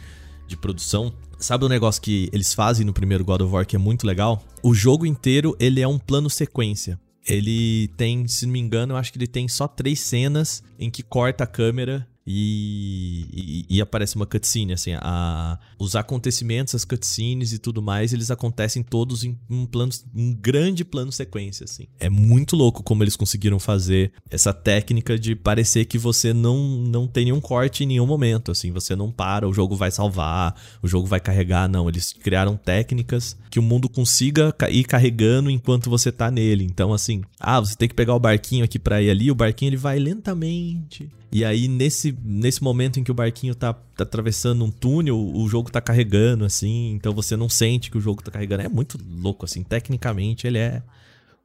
de 0.47 0.57
produção. 0.57 1.13
Sabe 1.37 1.65
o 1.65 1.69
negócio 1.69 2.01
que 2.01 2.29
eles 2.33 2.53
fazem 2.53 2.85
no 2.85 2.93
primeiro 2.93 3.23
God 3.23 3.41
of 3.41 3.53
War 3.53 3.65
que 3.65 3.75
é 3.75 3.79
muito 3.79 4.07
legal? 4.07 4.43
O 4.63 4.73
jogo 4.73 5.05
inteiro, 5.05 5.55
ele 5.59 5.81
é 5.81 5.87
um 5.87 5.99
plano 5.99 6.29
sequência. 6.29 6.99
Ele 7.27 7.89
tem, 7.89 8.27
se 8.27 8.45
não 8.45 8.53
me 8.53 8.59
engano, 8.59 8.93
eu 8.93 8.97
acho 8.97 9.11
que 9.11 9.19
ele 9.19 9.27
tem 9.27 9.47
só 9.47 9.67
três 9.67 9.99
cenas 9.99 10.63
em 10.79 10.89
que 10.89 11.03
corta 11.03 11.43
a 11.43 11.47
câmera 11.47 12.07
e, 12.31 13.25
e, 13.33 13.77
e, 13.77 13.81
aparece 13.81 14.15
uma 14.15 14.25
cutscene, 14.27 14.73
assim, 14.73 14.91
a, 14.93 15.57
os 15.79 15.95
acontecimentos, 15.95 16.75
as 16.75 16.85
cutscenes 16.85 17.53
e 17.53 17.57
tudo 17.57 17.81
mais, 17.81 18.13
eles 18.13 18.29
acontecem 18.29 18.83
todos 18.83 19.23
em 19.23 19.35
um 19.49 19.65
plano, 19.65 19.91
um 20.13 20.31
grande 20.35 20.85
plano 20.85 21.11
sequência, 21.11 21.63
assim. 21.63 21.87
É 21.99 22.07
muito 22.07 22.55
louco 22.55 22.83
como 22.83 23.03
eles 23.03 23.15
conseguiram 23.15 23.57
fazer 23.57 24.11
essa 24.29 24.53
técnica 24.53 25.17
de 25.17 25.35
parecer 25.35 25.85
que 25.85 25.97
você 25.97 26.31
não, 26.31 26.59
não 26.59 27.07
tem 27.07 27.25
nenhum 27.25 27.41
corte 27.41 27.83
em 27.83 27.87
nenhum 27.87 28.05
momento, 28.05 28.51
assim, 28.51 28.71
você 28.71 28.95
não 28.95 29.11
para, 29.11 29.49
o 29.49 29.53
jogo 29.53 29.75
vai 29.75 29.89
salvar, 29.89 30.55
o 30.83 30.87
jogo 30.87 31.07
vai 31.07 31.19
carregar, 31.19 31.67
não, 31.67 31.89
eles 31.89 32.13
criaram 32.13 32.55
técnicas 32.55 33.35
que 33.49 33.57
o 33.57 33.63
mundo 33.63 33.89
consiga 33.89 34.53
ir 34.69 34.83
carregando 34.83 35.49
enquanto 35.49 35.89
você 35.89 36.11
tá 36.11 36.29
nele. 36.29 36.63
Então, 36.63 36.93
assim, 36.93 37.23
ah, 37.39 37.59
você 37.59 37.75
tem 37.75 37.89
que 37.89 37.95
pegar 37.95 38.13
o 38.13 38.19
barquinho 38.19 38.63
aqui 38.63 38.77
para 38.77 39.01
ir 39.01 39.09
ali, 39.09 39.31
o 39.31 39.35
barquinho 39.35 39.69
ele 39.69 39.77
vai 39.77 39.97
lentamente 39.97 41.09
e 41.31 41.45
aí, 41.45 41.67
nesse, 41.67 42.17
nesse 42.23 42.63
momento 42.63 42.99
em 42.99 43.03
que 43.03 43.11
o 43.11 43.13
barquinho 43.13 43.53
tá, 43.53 43.73
tá 43.73 44.03
atravessando 44.03 44.63
um 44.63 44.71
túnel, 44.71 45.17
o 45.17 45.47
jogo 45.47 45.71
tá 45.71 45.79
carregando, 45.79 46.43
assim, 46.43 46.91
então 46.91 47.13
você 47.13 47.37
não 47.37 47.47
sente 47.47 47.91
que 47.91 47.97
o 47.97 48.01
jogo 48.01 48.23
tá 48.23 48.31
carregando. 48.31 48.63
É 48.63 48.69
muito 48.69 48.97
louco, 49.03 49.45
assim, 49.45 49.63
tecnicamente 49.63 50.47
ele 50.47 50.57
é 50.57 50.81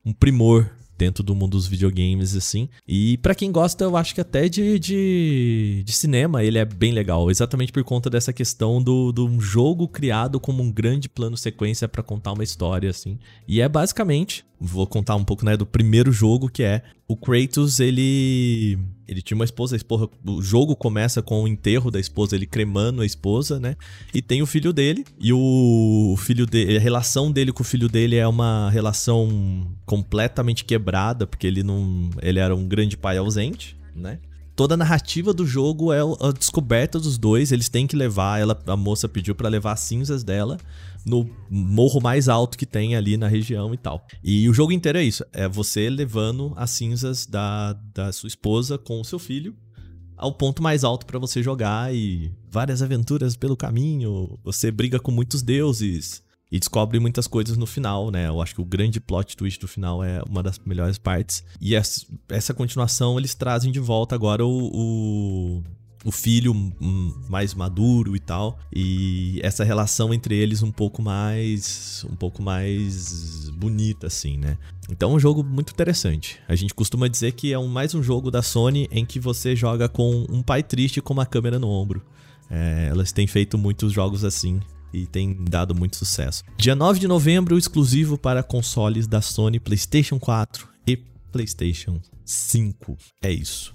um 0.05 0.13
primor 0.13 0.71
dentro 0.97 1.23
do 1.23 1.35
mundo 1.35 1.53
dos 1.53 1.67
videogames, 1.67 2.35
assim. 2.37 2.69
E 2.87 3.19
para 3.19 3.35
quem 3.35 3.51
gosta, 3.51 3.85
eu 3.85 3.97
acho 3.97 4.15
que 4.15 4.21
até 4.21 4.49
de, 4.49 4.79
de, 4.79 5.83
de, 5.85 5.93
cinema 5.93 6.43
ele 6.43 6.59
é 6.59 6.65
bem 6.65 6.93
legal, 6.93 7.31
exatamente 7.31 7.73
por 7.73 7.83
conta 7.85 8.09
dessa 8.09 8.33
questão 8.33 8.83
do, 8.83 9.13
do 9.13 9.27
um 9.27 9.41
jogo 9.41 9.89
criado 9.89 10.41
como 10.41 10.63
um 10.63 10.71
grande 10.71 11.09
plano 11.09 11.37
sequência 11.37 11.89
para 11.89 12.03
contar 12.03 12.33
uma 12.33 12.45
história, 12.45 12.91
assim. 12.91 13.19
E 13.47 13.61
é 13.61 13.69
basicamente, 13.69 14.45
vou 14.65 14.87
contar 14.87 15.17
um 15.17 15.25
pouco, 15.25 15.45
né, 15.45 15.57
do 15.57 15.67
primeiro 15.67 16.11
jogo, 16.11 16.49
que 16.49 16.63
é 16.63 16.83
o 17.07 17.17
Kratos, 17.17 17.81
ele 17.81 18.79
Ele 19.07 19.21
tinha 19.21 19.37
uma 19.37 19.45
esposa, 19.45 19.75
a 19.75 19.79
esposa, 19.79 20.09
o 20.27 20.41
jogo 20.41 20.75
começa 20.75 21.21
com 21.21 21.43
o 21.43 21.49
enterro 21.49 21.91
da 21.91 22.01
esposa, 22.01 22.35
ele 22.35 22.47
cremando 22.47 23.03
a 23.03 23.07
esposa, 23.07 23.61
né? 23.61 23.77
E 24.15 24.23
tem 24.23 24.41
o 24.41 24.47
filho 24.47 24.73
dele, 24.73 25.05
e 25.21 25.31
o 25.33 26.17
filho 26.19 26.47
dele, 26.47 26.79
a 26.79 26.81
relação 26.81 27.31
dele 27.31 27.53
com 27.53 27.63
o 27.63 27.67
filho 27.67 27.89
dele 27.89 28.17
é 28.17 28.27
uma 28.27 28.71
relação 28.71 29.67
completamente 29.85 30.65
quebrada, 30.65 31.27
porque 31.27 31.47
ele 31.47 31.63
não, 31.63 32.09
ele 32.23 32.39
era 32.39 32.57
um 32.57 32.67
grande 32.67 32.97
pai 32.97 33.19
ausente, 33.19 33.77
né? 33.95 34.19
Toda 34.57 34.75
a 34.75 34.77
narrativa 34.77 35.35
do 35.35 35.45
jogo 35.45 35.93
é 35.93 35.99
a 36.01 36.31
descoberta 36.31 36.99
dos 36.99 37.19
dois, 37.19 37.51
eles 37.51 37.69
têm 37.69 37.89
que 37.89 37.97
levar, 37.97 38.41
ela, 38.41 38.57
a 38.67 38.77
moça 38.77 39.09
pediu 39.09 39.35
para 39.35 39.49
levar 39.49 39.73
as 39.73 39.81
cinzas 39.81 40.23
dela 40.23 40.57
no 41.05 41.29
morro 41.51 42.01
mais 42.01 42.29
alto 42.29 42.57
que 42.57 42.67
tem 42.67 42.97
ali 42.97 43.17
na 43.17 43.29
região 43.29 43.75
e 43.75 43.77
tal. 43.77 44.07
E 44.23 44.49
o 44.49 44.55
jogo 44.55 44.73
inteiro 44.73 44.99
é 44.99 45.03
isso: 45.03 45.25
é 45.33 45.49
você 45.49 45.89
levando 45.91 46.53
as 46.57 46.71
cinzas 46.71 47.27
da, 47.27 47.73
da 47.95 48.13
sua 48.13 48.29
esposa 48.29 48.79
com 48.79 49.01
o 49.01 49.05
seu 49.05 49.19
filho 49.19 49.55
ao 50.17 50.33
ponto 50.33 50.63
mais 50.63 50.85
alto 50.85 51.07
para 51.07 51.19
você 51.19 51.43
jogar 51.43 51.95
e 51.95 52.33
várias 52.51 52.83
aventuras 52.83 53.37
pelo 53.37 53.57
caminho. 53.57 54.39
Você 54.45 54.71
briga 54.71 54.99
com 54.99 55.11
muitos 55.11 55.43
deuses 55.43 56.23
e 56.51 56.59
descobre 56.59 57.01
muitas 57.01 57.27
coisas 57.27 57.57
no 57.57 57.67
final, 57.67 58.11
né? 58.11 58.29
Eu 58.29 58.41
acho 58.41 58.55
que 58.55 58.61
o 58.61 58.65
grande 58.65 59.01
plot 59.01 59.37
twist 59.37 59.61
do 59.61 59.69
final 59.69 60.05
é 60.05 60.23
uma 60.23 60.43
das 60.43 60.59
melhores 60.65 60.99
partes. 60.99 61.45
E 61.61 61.75
essa 61.75 62.55
continuação 62.55 63.19
eles 63.19 63.35
trazem 63.35 63.73
de 63.73 63.81
volta 63.81 64.15
agora 64.15 64.45
o, 64.47 64.71
o 64.73 65.63
o 66.05 66.13
filho 66.13 66.55
mais 67.29 67.55
maduro 67.55 68.15
e 68.15 68.21
tal 68.21 68.59
e 68.75 69.41
essa 69.43 69.65
relação 69.65 70.13
entre 70.13 70.37
eles 70.37 70.63
um 70.63 70.71
pouco 70.71 71.03
mais 71.03 72.05
um 72.11 72.15
pouco 72.15 72.43
mais 72.43 73.49
bonita 73.51 74.07
assim 74.07 74.37
né 74.37 74.59
então 74.91 75.13
é 75.13 75.15
um 75.15 75.19
jogo 75.19 75.43
muito 75.43 75.73
interessante 75.73 76.39
a 76.47 76.55
gente 76.55 76.75
costuma 76.75 77.09
dizer 77.09 77.33
que 77.33 77.53
é 77.53 77.59
um, 77.59 77.69
mais 77.69 77.95
um 77.95 78.03
jogo 78.03 78.31
da 78.31 78.43
Sony 78.43 78.87
em 78.91 79.05
que 79.05 79.19
você 79.19 79.57
joga 79.57 79.89
com 79.89 80.27
um 80.29 80.43
pai 80.43 80.63
triste 80.63 81.01
com 81.01 81.15
uma 81.15 81.27
câmera 81.27 81.59
no 81.59 81.69
ombro 81.69 82.03
é, 82.51 82.89
elas 82.91 83.11
têm 83.11 83.27
feito 83.27 83.57
muitos 83.57 83.93
jogos 83.93 84.25
assim 84.25 84.61
e 84.93 85.07
tem 85.07 85.37
dado 85.51 85.75
muito 85.75 85.97
sucesso. 85.97 86.45
Dia 86.57 86.77
9 86.77 87.01
de 87.01 87.09
novembro, 87.09 87.59
exclusivo 87.59 88.17
para 88.17 88.45
consoles 88.45 89.09
da 89.09 89.21
Sony 89.21 89.59
PlayStation 89.59 90.21
4 90.21 90.69
e 90.87 90.97
PlayStation 91.33 92.01
5. 92.25 92.97
É 93.21 93.33
isso. 93.33 93.75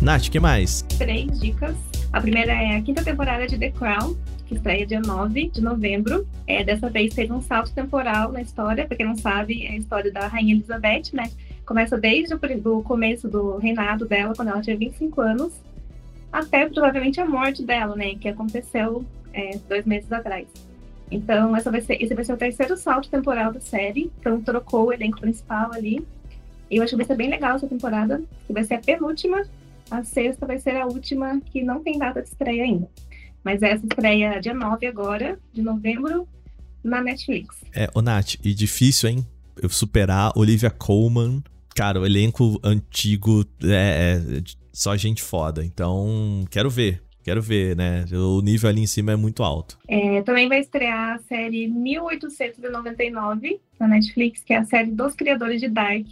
Nath, 0.00 0.28
que 0.30 0.38
mais? 0.38 0.82
Três 0.96 1.40
dicas. 1.40 1.76
A 2.12 2.20
primeira 2.20 2.52
é 2.52 2.76
a 2.76 2.82
quinta 2.82 3.02
temporada 3.02 3.48
de 3.48 3.58
The 3.58 3.72
Crown, 3.72 4.16
que 4.46 4.54
estreia 4.54 4.86
dia 4.86 5.00
9 5.00 5.48
de 5.48 5.60
novembro. 5.60 6.24
É, 6.46 6.62
dessa 6.62 6.88
vez 6.88 7.12
teve 7.12 7.32
um 7.32 7.42
salto 7.42 7.72
temporal 7.72 8.30
na 8.30 8.40
história, 8.40 8.86
para 8.86 8.96
quem 8.96 9.04
não 9.04 9.16
sabe, 9.16 9.66
é 9.66 9.72
a 9.72 9.76
história 9.76 10.12
da 10.12 10.28
Rainha 10.28 10.54
Elizabeth, 10.54 11.10
né? 11.12 11.28
Começa 11.66 11.98
desde 11.98 12.32
o 12.32 12.82
começo 12.82 13.28
do 13.28 13.56
reinado 13.56 14.06
dela, 14.06 14.34
quando 14.36 14.48
ela 14.48 14.62
tinha 14.62 14.76
25 14.76 15.20
anos, 15.20 15.52
até 16.32 16.68
provavelmente 16.68 17.20
a 17.20 17.26
morte 17.26 17.64
dela, 17.64 17.96
né? 17.96 18.14
Que 18.14 18.28
aconteceu 18.28 19.04
é, 19.32 19.58
dois 19.68 19.84
meses 19.84 20.12
atrás. 20.12 20.46
Então, 21.10 21.56
essa 21.56 21.72
vai 21.72 21.80
ser, 21.80 22.00
esse 22.00 22.14
vai 22.14 22.24
ser 22.24 22.34
o 22.34 22.36
terceiro 22.36 22.76
salto 22.76 23.10
temporal 23.10 23.52
da 23.52 23.60
série. 23.60 24.12
Então, 24.20 24.40
trocou 24.40 24.86
o 24.86 24.92
elenco 24.92 25.20
principal 25.20 25.72
ali. 25.72 26.06
E 26.70 26.76
eu 26.76 26.84
acho 26.84 26.90
que 26.90 26.96
vai 26.98 27.06
ser 27.06 27.16
bem 27.16 27.28
legal 27.28 27.56
essa 27.56 27.66
temporada, 27.66 28.22
que 28.46 28.52
vai 28.52 28.62
ser 28.62 28.74
a 28.74 28.78
penúltima 28.78 29.42
a 29.90 30.02
sexta 30.04 30.46
vai 30.46 30.58
ser 30.58 30.76
a 30.76 30.86
última 30.86 31.40
que 31.40 31.62
não 31.62 31.82
tem 31.82 31.98
data 31.98 32.22
de 32.22 32.28
estreia 32.28 32.64
ainda. 32.64 32.88
Mas 33.42 33.62
essa 33.62 33.84
estreia 33.84 34.40
dia 34.40 34.54
9 34.54 34.86
agora, 34.86 35.38
de 35.52 35.62
novembro, 35.62 36.28
na 36.82 37.00
Netflix. 37.00 37.56
É, 37.74 37.88
ô 37.94 38.02
Nath, 38.02 38.34
e 38.44 38.52
difícil, 38.52 39.08
hein? 39.08 39.26
Eu 39.60 39.68
superar 39.68 40.32
Olivia 40.36 40.70
Colman. 40.70 41.42
Cara, 41.74 42.00
o 42.00 42.06
elenco 42.06 42.60
antigo 42.62 43.44
é, 43.62 44.20
é 44.20 44.42
só 44.72 44.96
gente 44.96 45.22
foda. 45.22 45.64
Então, 45.64 46.44
quero 46.50 46.68
ver. 46.68 47.02
Quero 47.22 47.42
ver, 47.42 47.76
né? 47.76 48.06
O 48.12 48.40
nível 48.40 48.70
ali 48.70 48.80
em 48.80 48.86
cima 48.86 49.12
é 49.12 49.16
muito 49.16 49.42
alto. 49.42 49.78
É, 49.86 50.22
também 50.22 50.48
vai 50.48 50.60
estrear 50.60 51.16
a 51.16 51.18
série 51.20 51.68
1899 51.68 53.60
na 53.78 53.86
Netflix, 53.86 54.42
que 54.42 54.54
é 54.54 54.58
a 54.58 54.64
série 54.64 54.90
dos 54.90 55.14
criadores 55.14 55.60
de 55.60 55.68
Dark. 55.68 56.06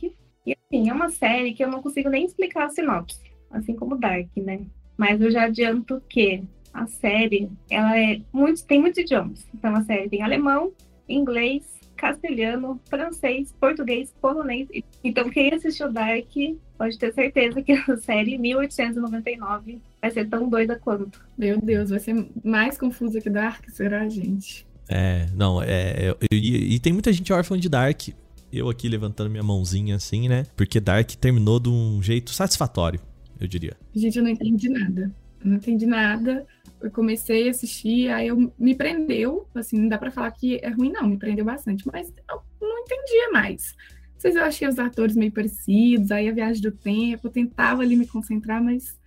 E 0.44 0.54
assim, 0.54 0.90
é 0.90 0.92
uma 0.92 1.08
série 1.08 1.54
que 1.54 1.64
eu 1.64 1.70
não 1.70 1.80
consigo 1.80 2.10
nem 2.10 2.26
explicar 2.26 2.66
a 2.66 2.70
sinopse 2.70 3.25
assim 3.56 3.74
como 3.74 3.98
Dark, 3.98 4.28
né? 4.36 4.60
Mas 4.96 5.20
eu 5.20 5.30
já 5.30 5.44
adianto 5.44 6.02
que 6.08 6.42
a 6.72 6.86
série, 6.86 7.48
ela 7.70 7.98
é 7.98 8.20
muito, 8.32 8.64
tem 8.64 8.80
muitos 8.80 8.98
idiomas. 8.98 9.46
Então 9.54 9.74
a 9.74 9.82
série 9.82 10.08
tem 10.08 10.22
alemão, 10.22 10.72
inglês, 11.08 11.64
castelhano, 11.96 12.78
francês, 12.88 13.52
português, 13.58 14.14
polonês. 14.20 14.68
Então 15.02 15.30
quem 15.30 15.52
assistiu 15.52 15.90
Dark 15.90 16.28
pode 16.76 16.98
ter 16.98 17.12
certeza 17.12 17.62
que 17.62 17.72
a 17.72 17.96
série 17.96 18.36
1899 18.36 19.80
vai 20.00 20.10
ser 20.10 20.28
tão 20.28 20.48
doida 20.48 20.78
quanto. 20.78 21.20
Meu 21.36 21.58
Deus, 21.60 21.90
vai 21.90 21.98
ser 21.98 22.26
mais 22.44 22.78
confusa 22.78 23.20
que 23.20 23.30
Dark, 23.30 23.68
será, 23.70 24.06
gente? 24.08 24.66
É, 24.88 25.26
não, 25.34 25.62
é. 25.62 26.10
é 26.10 26.16
e, 26.30 26.74
e 26.74 26.78
tem 26.78 26.92
muita 26.92 27.12
gente 27.12 27.32
órfã 27.32 27.58
de 27.58 27.68
Dark. 27.68 28.08
Eu 28.52 28.68
aqui 28.68 28.88
levantando 28.88 29.28
minha 29.28 29.42
mãozinha 29.42 29.96
assim, 29.96 30.28
né? 30.28 30.46
Porque 30.54 30.78
Dark 30.78 31.10
terminou 31.12 31.58
de 31.58 31.68
um 31.68 32.00
jeito 32.02 32.30
satisfatório 32.30 33.00
eu 33.40 33.46
diria. 33.46 33.76
Gente, 33.94 34.18
eu 34.18 34.24
não 34.24 34.30
entendi 34.30 34.68
nada. 34.68 35.14
Eu 35.40 35.50
não 35.50 35.56
entendi 35.56 35.86
nada. 35.86 36.46
Eu 36.80 36.90
comecei 36.90 37.48
a 37.48 37.50
assistir, 37.50 38.08
aí 38.10 38.28
eu 38.28 38.52
me 38.58 38.74
prendeu. 38.74 39.46
Assim, 39.54 39.78
não 39.78 39.88
dá 39.88 39.98
pra 39.98 40.10
falar 40.10 40.30
que 40.30 40.58
é 40.62 40.68
ruim, 40.68 40.90
não. 40.90 41.08
Me 41.08 41.18
prendeu 41.18 41.44
bastante, 41.44 41.86
mas 41.92 42.12
eu 42.28 42.42
não 42.60 42.78
entendia 42.80 43.30
mais. 43.32 43.74
Não 44.14 44.20
sei 44.20 44.32
se 44.32 44.38
eu 44.38 44.44
achei 44.44 44.68
os 44.68 44.78
atores 44.78 45.14
meio 45.14 45.32
parecidos, 45.32 46.10
aí 46.10 46.28
a 46.28 46.32
viagem 46.32 46.62
do 46.62 46.72
tempo, 46.72 47.26
eu 47.26 47.30
tentava 47.30 47.82
ali 47.82 47.96
me 47.96 48.06
concentrar, 48.06 48.62
mas 48.62 48.98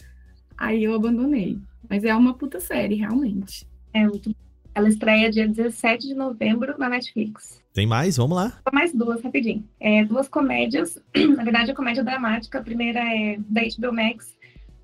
aí 0.58 0.84
eu 0.84 0.94
abandonei. 0.94 1.58
Mas 1.90 2.04
é 2.04 2.16
uma 2.16 2.36
puta 2.36 2.60
série, 2.60 2.96
realmente. 2.96 3.68
É 3.94 4.06
muito. 4.06 4.36
Ela 4.80 4.88
estreia 4.88 5.30
dia 5.30 5.46
17 5.46 6.08
de 6.08 6.16
novembro 6.16 6.74
na 6.78 6.88
Netflix. 6.88 7.62
Tem 7.74 7.86
mais? 7.86 8.16
Vamos 8.16 8.38
lá. 8.38 8.54
Mais 8.72 8.94
duas, 8.94 9.22
rapidinho. 9.22 9.68
É, 9.78 10.06
duas 10.06 10.30
comédias. 10.30 10.98
Na 11.36 11.44
verdade, 11.44 11.72
a 11.72 11.76
comédia 11.76 12.02
dramática. 12.02 12.60
A 12.60 12.64
primeira 12.64 13.02
é 13.02 13.38
da 13.40 13.60
HBO 13.64 13.94
Max. 13.94 14.34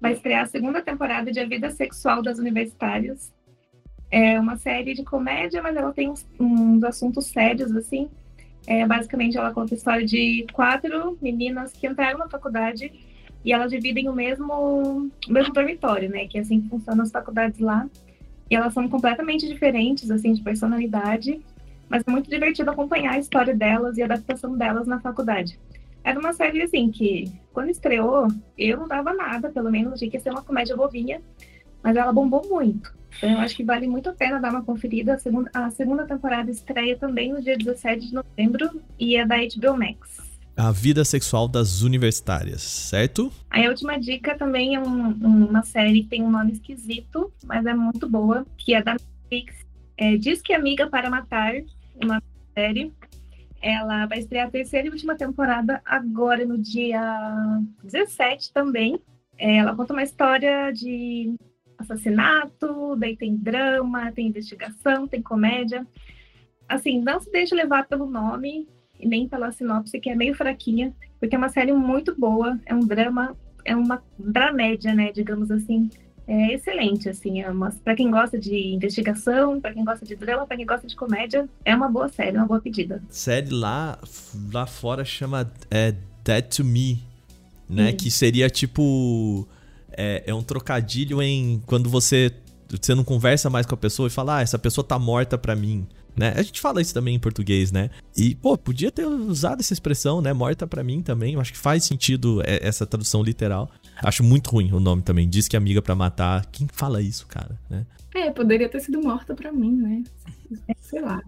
Vai 0.01 0.11
estrear 0.11 0.43
a 0.43 0.47
segunda 0.47 0.81
temporada 0.81 1.31
de 1.31 1.39
A 1.39 1.47
Vida 1.47 1.71
Sexual 1.71 2.21
das 2.21 2.39
Universitárias. 2.39 3.33
É 4.11 4.37
uma 4.37 4.57
série 4.57 4.93
de 4.93 5.03
comédia, 5.05 5.63
mas 5.63 5.77
ela 5.77 5.93
tem 5.93 6.09
uns, 6.09 6.27
uns 6.37 6.83
assuntos 6.83 7.27
sérios, 7.27 7.73
assim. 7.73 8.09
É, 8.67 8.85
basicamente, 8.85 9.37
ela 9.37 9.53
conta 9.53 9.75
a 9.75 9.77
história 9.77 10.05
de 10.05 10.45
quatro 10.51 11.17
meninas 11.21 11.71
que 11.71 11.87
entraram 11.87 12.19
na 12.19 12.27
faculdade 12.27 12.91
e 13.45 13.53
elas 13.53 13.71
dividem 13.71 14.09
o 14.09 14.13
mesmo, 14.13 15.09
o 15.25 15.31
mesmo 15.31 15.53
dormitório, 15.53 16.09
né? 16.09 16.27
Que 16.27 16.39
assim 16.39 16.67
funcionam 16.69 17.03
as 17.03 17.11
faculdades 17.11 17.59
lá. 17.59 17.87
E 18.49 18.55
elas 18.55 18.73
são 18.73 18.87
completamente 18.87 19.47
diferentes, 19.47 20.11
assim, 20.11 20.33
de 20.33 20.41
personalidade 20.41 21.41
mas 21.89 22.03
é 22.05 22.11
muito 22.11 22.29
divertido 22.29 22.71
acompanhar 22.71 23.13
a 23.13 23.19
história 23.19 23.55
delas 23.55 23.97
e 23.97 24.01
a 24.01 24.05
adaptação 24.05 24.57
delas 24.57 24.87
na 24.87 24.99
faculdade. 24.99 25.59
Era 26.03 26.19
uma 26.19 26.33
série 26.33 26.61
assim 26.61 26.91
que, 26.91 27.31
quando 27.51 27.69
estreou, 27.69 28.27
eu 28.57 28.77
não 28.77 28.87
dava 28.87 29.13
nada, 29.13 29.49
pelo 29.49 29.71
menos 29.71 29.93
achei 29.93 30.09
que 30.09 30.17
ia 30.17 30.21
ser 30.21 30.29
uma 30.29 30.43
comédia 30.43 30.75
bobinha, 30.75 31.21
mas 31.81 31.95
ela 31.95 32.13
bombou 32.13 32.47
muito. 32.47 32.93
Então 33.17 33.31
eu 33.31 33.39
acho 33.39 33.55
que 33.55 33.63
vale 33.63 33.87
muito 33.87 34.09
a 34.09 34.13
pena 34.13 34.39
dar 34.39 34.51
uma 34.51 34.63
conferida. 34.63 35.15
A 35.15 35.19
segunda, 35.19 35.49
a 35.53 35.69
segunda 35.71 36.05
temporada 36.05 36.51
estreia 36.51 36.97
também 36.97 37.31
no 37.31 37.41
dia 37.41 37.57
17 37.57 38.07
de 38.07 38.13
novembro 38.13 38.81
e 38.99 39.15
é 39.15 39.25
da 39.25 39.37
HBO 39.37 39.77
Max. 39.77 40.24
A 40.57 40.71
vida 40.71 41.03
sexual 41.03 41.49
das 41.49 41.81
universitárias, 41.81 42.61
certo? 42.61 43.29
A 43.49 43.59
última 43.67 43.99
dica 43.99 44.37
também 44.37 44.75
é 44.75 44.79
um, 44.79 45.09
uma 45.47 45.63
série 45.63 46.03
que 46.03 46.07
tem 46.07 46.23
um 46.23 46.31
nome 46.31 46.53
esquisito, 46.53 47.29
mas 47.43 47.65
é 47.65 47.73
muito 47.73 48.07
boa, 48.09 48.45
que 48.57 48.73
é 48.73 48.81
da 48.81 48.93
Netflix. 48.93 49.65
É 49.97 50.15
Diz 50.15 50.41
que 50.41 50.53
Amiga 50.53 50.87
para 50.87 51.09
Matar, 51.09 51.55
uma 52.01 52.23
série. 52.53 52.93
Ela 53.61 54.05
vai 54.05 54.19
estrear 54.19 54.47
a 54.47 54.51
terceira 54.51 54.87
e 54.87 54.91
última 54.91 55.15
temporada 55.15 55.81
agora 55.83 56.45
no 56.45 56.57
dia 56.57 57.61
17 57.83 58.53
também. 58.53 58.97
É, 59.37 59.57
ela 59.57 59.75
conta 59.75 59.91
uma 59.91 60.03
história 60.03 60.71
de 60.71 61.35
assassinato, 61.77 62.95
daí 62.95 63.17
tem 63.17 63.35
drama, 63.35 64.09
tem 64.13 64.27
investigação, 64.27 65.05
tem 65.05 65.21
comédia. 65.21 65.85
Assim, 66.69 67.01
não 67.01 67.19
se 67.19 67.29
deixe 67.29 67.53
levar 67.53 67.87
pelo 67.87 68.09
nome 68.09 68.65
e 68.99 69.07
nem 69.07 69.27
pela 69.27 69.51
sinopse, 69.51 69.99
que 69.99 70.09
é 70.09 70.15
meio 70.15 70.35
fraquinha, 70.35 70.93
porque 71.19 71.35
é 71.35 71.37
uma 71.37 71.49
série 71.49 71.71
muito 71.73 72.15
boa, 72.17 72.59
é 72.65 72.73
um 72.73 72.79
drama, 72.79 73.35
é 73.63 73.75
uma 73.75 74.01
dramédia, 74.17 74.93
né, 74.93 75.11
digamos 75.11 75.51
assim 75.51 75.89
é 76.27 76.53
excelente, 76.53 77.07
assim, 77.07 77.41
é 77.41 77.47
para 77.83 77.95
quem 77.95 78.09
gosta 78.09 78.37
de 78.37 78.73
investigação, 78.73 79.61
para 79.61 79.73
quem 79.73 79.85
gosta 79.85 80.05
de 80.05 80.15
drama, 80.15 80.47
para 80.47 80.57
quem 80.57 80.65
gosta 80.65 80.87
de 80.87 80.95
comédia, 80.95 81.47
é 81.63 81.75
uma 81.75 81.87
boa 81.87 82.09
série, 82.09 82.35
uma 82.35 82.47
boa 82.47 82.59
pedida. 82.59 83.01
Série 83.09 83.53
lá, 83.53 83.99
lá 84.51 84.65
fora 84.65 85.05
chama 85.05 85.51
é, 85.69 85.93
Dead 86.23 86.45
to 86.45 86.63
Me, 86.63 87.03
né? 87.69 87.93
Que 87.93 88.09
seria 88.09 88.49
tipo 88.49 89.47
é, 89.91 90.23
é, 90.25 90.33
um 90.33 90.41
trocadilho 90.41 91.21
em 91.21 91.61
quando 91.65 91.89
você 91.89 92.31
você 92.67 92.95
não 92.95 93.03
conversa 93.03 93.47
mais 93.47 93.67
com 93.67 93.75
a 93.75 93.77
pessoa 93.77 94.07
e 94.07 94.09
fala, 94.09 94.37
ah, 94.37 94.41
essa 94.41 94.57
pessoa 94.57 94.85
tá 94.85 94.97
morta 94.97 95.37
pra 95.37 95.55
mim. 95.55 95.87
Né? 96.15 96.33
A 96.35 96.41
gente 96.41 96.61
fala 96.61 96.81
isso 96.81 96.93
também 96.93 97.15
em 97.15 97.19
português, 97.19 97.71
né? 97.71 97.89
E, 98.15 98.35
pô, 98.35 98.57
podia 98.57 98.91
ter 98.91 99.05
usado 99.05 99.59
essa 99.59 99.73
expressão, 99.73 100.21
né? 100.21 100.33
Morta 100.33 100.65
para 100.65 100.83
mim 100.83 101.01
também. 101.01 101.33
Eu 101.33 101.41
acho 101.41 101.51
que 101.51 101.59
faz 101.59 101.83
sentido 101.83 102.41
é, 102.45 102.65
essa 102.65 102.85
tradução 102.85 103.21
literal. 103.21 103.69
Acho 103.97 104.23
muito 104.23 104.49
ruim 104.49 104.71
o 104.71 104.79
nome 104.79 105.01
também. 105.01 105.29
Diz 105.29 105.47
que 105.47 105.57
amiga 105.57 105.81
para 105.81 105.95
matar. 105.95 106.45
Quem 106.47 106.67
fala 106.71 107.01
isso, 107.01 107.27
cara, 107.27 107.59
né? 107.69 107.85
É, 108.13 108.31
poderia 108.31 108.69
ter 108.69 108.79
sido 108.79 109.01
morta 109.01 109.35
para 109.35 109.51
mim, 109.51 109.75
né? 109.75 110.03
Sei 110.79 111.01
lá. 111.01 111.21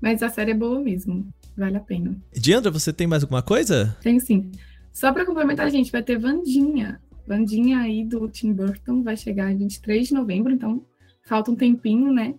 Mas 0.00 0.22
a 0.22 0.28
série 0.28 0.50
é 0.50 0.54
boa 0.54 0.80
mesmo. 0.80 1.26
Vale 1.56 1.76
a 1.76 1.80
pena. 1.80 2.16
Diandra, 2.32 2.70
você 2.70 2.92
tem 2.92 3.06
mais 3.06 3.22
alguma 3.22 3.42
coisa? 3.42 3.96
Tenho 4.02 4.20
sim. 4.20 4.50
Só 4.92 5.12
para 5.12 5.24
complementar, 5.24 5.66
a 5.66 5.70
gente 5.70 5.92
vai 5.92 6.02
ter 6.02 6.18
Vandinha. 6.18 7.00
Vandinha 7.26 7.78
aí 7.78 8.04
do 8.04 8.28
Tim 8.28 8.52
Burton 8.52 9.02
vai 9.02 9.16
chegar 9.16 9.52
em 9.52 9.58
23 9.58 10.08
de 10.08 10.14
novembro, 10.14 10.52
então 10.52 10.84
falta 11.24 11.50
um 11.50 11.56
tempinho, 11.56 12.12
né? 12.12 12.34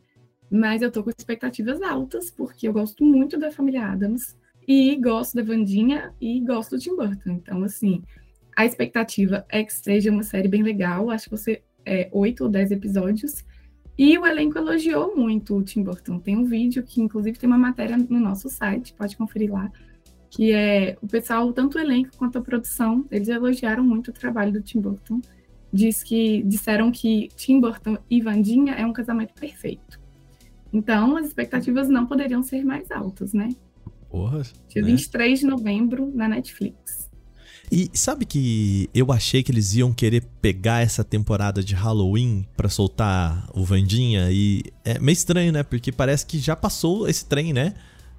Mas 0.55 0.83
eu 0.83 0.91
tô 0.91 1.03
com 1.03 1.09
expectativas 1.09 1.81
altas, 1.81 2.29
porque 2.29 2.67
eu 2.67 2.73
gosto 2.73 3.03
muito 3.03 3.39
da 3.39 3.49
família 3.49 3.87
Adams 3.87 4.37
e 4.67 4.95
gosto 4.97 5.33
da 5.33 5.41
Vandinha 5.41 6.13
e 6.21 6.39
gosto 6.41 6.75
do 6.75 6.79
Tim 6.79 6.95
Burton. 6.95 7.31
Então, 7.31 7.63
assim, 7.63 8.03
a 8.55 8.63
expectativa 8.63 9.43
é 9.49 9.63
que 9.63 9.73
seja 9.73 10.11
uma 10.11 10.21
série 10.21 10.47
bem 10.47 10.61
legal. 10.61 11.09
Acho 11.09 11.25
que 11.25 11.31
você 11.31 11.63
é 11.83 12.07
oito 12.11 12.43
ou 12.43 12.49
dez 12.51 12.69
episódios. 12.69 13.43
E 13.97 14.15
o 14.15 14.27
elenco 14.27 14.59
elogiou 14.59 15.15
muito 15.17 15.57
o 15.57 15.63
Tim 15.63 15.81
Burton. 15.81 16.19
Tem 16.19 16.37
um 16.37 16.45
vídeo 16.45 16.83
que, 16.83 17.01
inclusive, 17.01 17.39
tem 17.39 17.47
uma 17.47 17.57
matéria 17.57 17.97
no 17.97 18.19
nosso 18.19 18.47
site, 18.47 18.93
pode 18.93 19.17
conferir 19.17 19.51
lá, 19.51 19.71
que 20.29 20.51
é 20.51 20.95
o 21.01 21.07
pessoal, 21.07 21.51
tanto 21.51 21.79
o 21.79 21.81
elenco 21.81 22.15
quanto 22.15 22.37
a 22.37 22.41
produção, 22.41 23.07
eles 23.09 23.27
elogiaram 23.27 23.83
muito 23.83 24.09
o 24.09 24.13
trabalho 24.13 24.53
do 24.53 24.61
Tim 24.61 24.79
Burton. 24.79 25.19
Diz 25.71 26.03
que 26.03 26.43
disseram 26.43 26.91
que 26.91 27.29
Tim 27.35 27.59
Burton 27.59 27.97
e 28.07 28.21
Vandinha 28.21 28.75
é 28.75 28.85
um 28.85 28.93
casamento 28.93 29.33
perfeito. 29.33 30.02
Então, 30.73 31.15
as 31.15 31.27
expectativas 31.27 31.87
não 31.87 32.07
poderiam 32.07 32.41
ser 32.41 32.65
mais 32.65 32.89
altas, 32.89 33.31
né? 33.31 33.49
Porra. 34.09 34.41
Dia 34.67 34.81
né? 34.81 34.87
23 34.89 35.39
de 35.39 35.45
novembro 35.45 36.11
na 36.13 36.27
Netflix. 36.27 37.09
E 37.71 37.89
sabe 37.93 38.25
que 38.25 38.89
eu 38.93 39.11
achei 39.11 39.41
que 39.41 39.51
eles 39.51 39.73
iam 39.75 39.93
querer 39.93 40.23
pegar 40.41 40.81
essa 40.81 41.03
temporada 41.03 41.63
de 41.63 41.73
Halloween 41.73 42.45
para 42.57 42.69
soltar 42.69 43.49
o 43.53 43.63
Vandinha 43.63 44.29
e 44.31 44.63
é 44.83 44.99
meio 44.99 45.13
estranho, 45.13 45.51
né? 45.51 45.63
Porque 45.63 45.91
parece 45.91 46.25
que 46.25 46.39
já 46.39 46.55
passou 46.55 47.07
esse 47.07 47.25
trem, 47.25 47.53
né? 47.53 47.73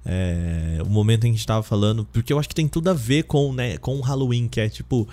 É, 0.05 0.79
o 0.85 0.89
momento 0.89 1.25
em 1.25 1.29
que 1.29 1.35
a 1.35 1.37
gente 1.37 1.47
tava 1.47 1.63
falando, 1.63 2.05
porque 2.05 2.31
eu 2.31 2.39
acho 2.39 2.49
que 2.49 2.55
tem 2.55 2.67
tudo 2.67 2.89
a 2.89 2.93
ver 2.93 3.23
com, 3.23 3.51
né, 3.53 3.77
com 3.77 3.97
o 3.97 4.01
Halloween, 4.01 4.47
que 4.47 4.59
é 4.59 4.69
tipo 4.69 5.07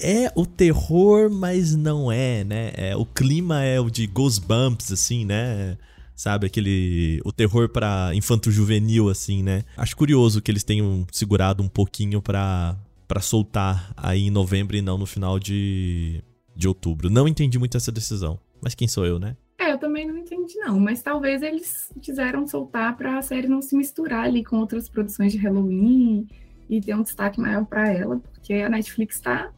é 0.00 0.32
o 0.34 0.46
terror, 0.46 1.30
mas 1.30 1.76
não 1.76 2.10
é, 2.10 2.42
né? 2.44 2.72
É, 2.74 2.96
o 2.96 3.04
clima 3.04 3.62
é 3.62 3.78
o 3.78 3.90
de 3.90 4.06
Goosebumps, 4.06 4.90
assim, 4.90 5.24
né? 5.24 5.76
Sabe, 6.14 6.46
aquele. 6.46 7.20
O 7.24 7.32
terror 7.32 7.68
pra 7.68 8.10
infanto-juvenil, 8.14 9.08
assim, 9.08 9.42
né? 9.42 9.64
Acho 9.76 9.96
curioso 9.96 10.40
que 10.40 10.50
eles 10.50 10.62
tenham 10.62 11.06
segurado 11.10 11.62
um 11.62 11.68
pouquinho 11.68 12.20
pra, 12.20 12.76
para 13.08 13.20
soltar 13.20 13.92
aí 13.96 14.26
em 14.26 14.30
novembro 14.30 14.76
e 14.76 14.82
não 14.82 14.98
no 14.98 15.06
final 15.06 15.38
de, 15.38 16.22
de 16.54 16.68
outubro. 16.68 17.10
Não 17.10 17.26
entendi 17.26 17.58
muito 17.58 17.76
essa 17.76 17.90
decisão. 17.90 18.38
Mas 18.60 18.74
quem 18.74 18.86
sou 18.86 19.04
eu, 19.04 19.18
né? 19.18 19.36
É, 19.58 19.72
eu 19.72 19.78
também 19.78 20.06
não 20.06 20.16
entendi, 20.16 20.58
não. 20.58 20.78
Mas 20.78 21.02
talvez 21.02 21.42
eles 21.42 21.92
quiseram 22.00 22.46
soltar 22.46 22.96
para 22.96 23.18
a 23.18 23.22
série 23.22 23.48
não 23.48 23.62
se 23.62 23.76
misturar 23.76 24.24
ali 24.24 24.44
com 24.44 24.58
outras 24.58 24.88
produções 24.88 25.32
de 25.32 25.38
Halloween 25.38 26.26
e 26.68 26.80
ter 26.80 26.94
um 26.94 27.02
destaque 27.02 27.40
maior 27.40 27.64
para 27.64 27.92
ela, 27.92 28.18
porque 28.18 28.54
a 28.54 28.68
Netflix 28.68 29.16
está 29.16 29.52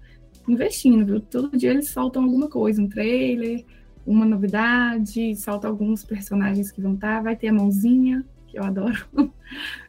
investindo, 0.49 1.07
viu? 1.07 1.21
Todo 1.21 1.57
dia 1.57 1.71
eles 1.71 1.91
soltam 1.91 2.25
alguma 2.25 2.49
coisa, 2.49 2.83
um 2.83 2.89
trailer, 2.89 3.65
uma 4.07 4.25
novidade, 4.25 5.35
soltam 5.37 5.71
alguns 5.71 6.05
personagens 6.05 6.71
que 6.71 6.81
vão 6.81 6.95
estar. 6.95 7.17
Tá, 7.17 7.23
vai 7.23 7.37
ter 7.37 7.49
a 7.49 7.53
mãozinha, 7.53 8.25
que 8.47 8.59
eu 8.59 8.65
adoro, 8.65 9.05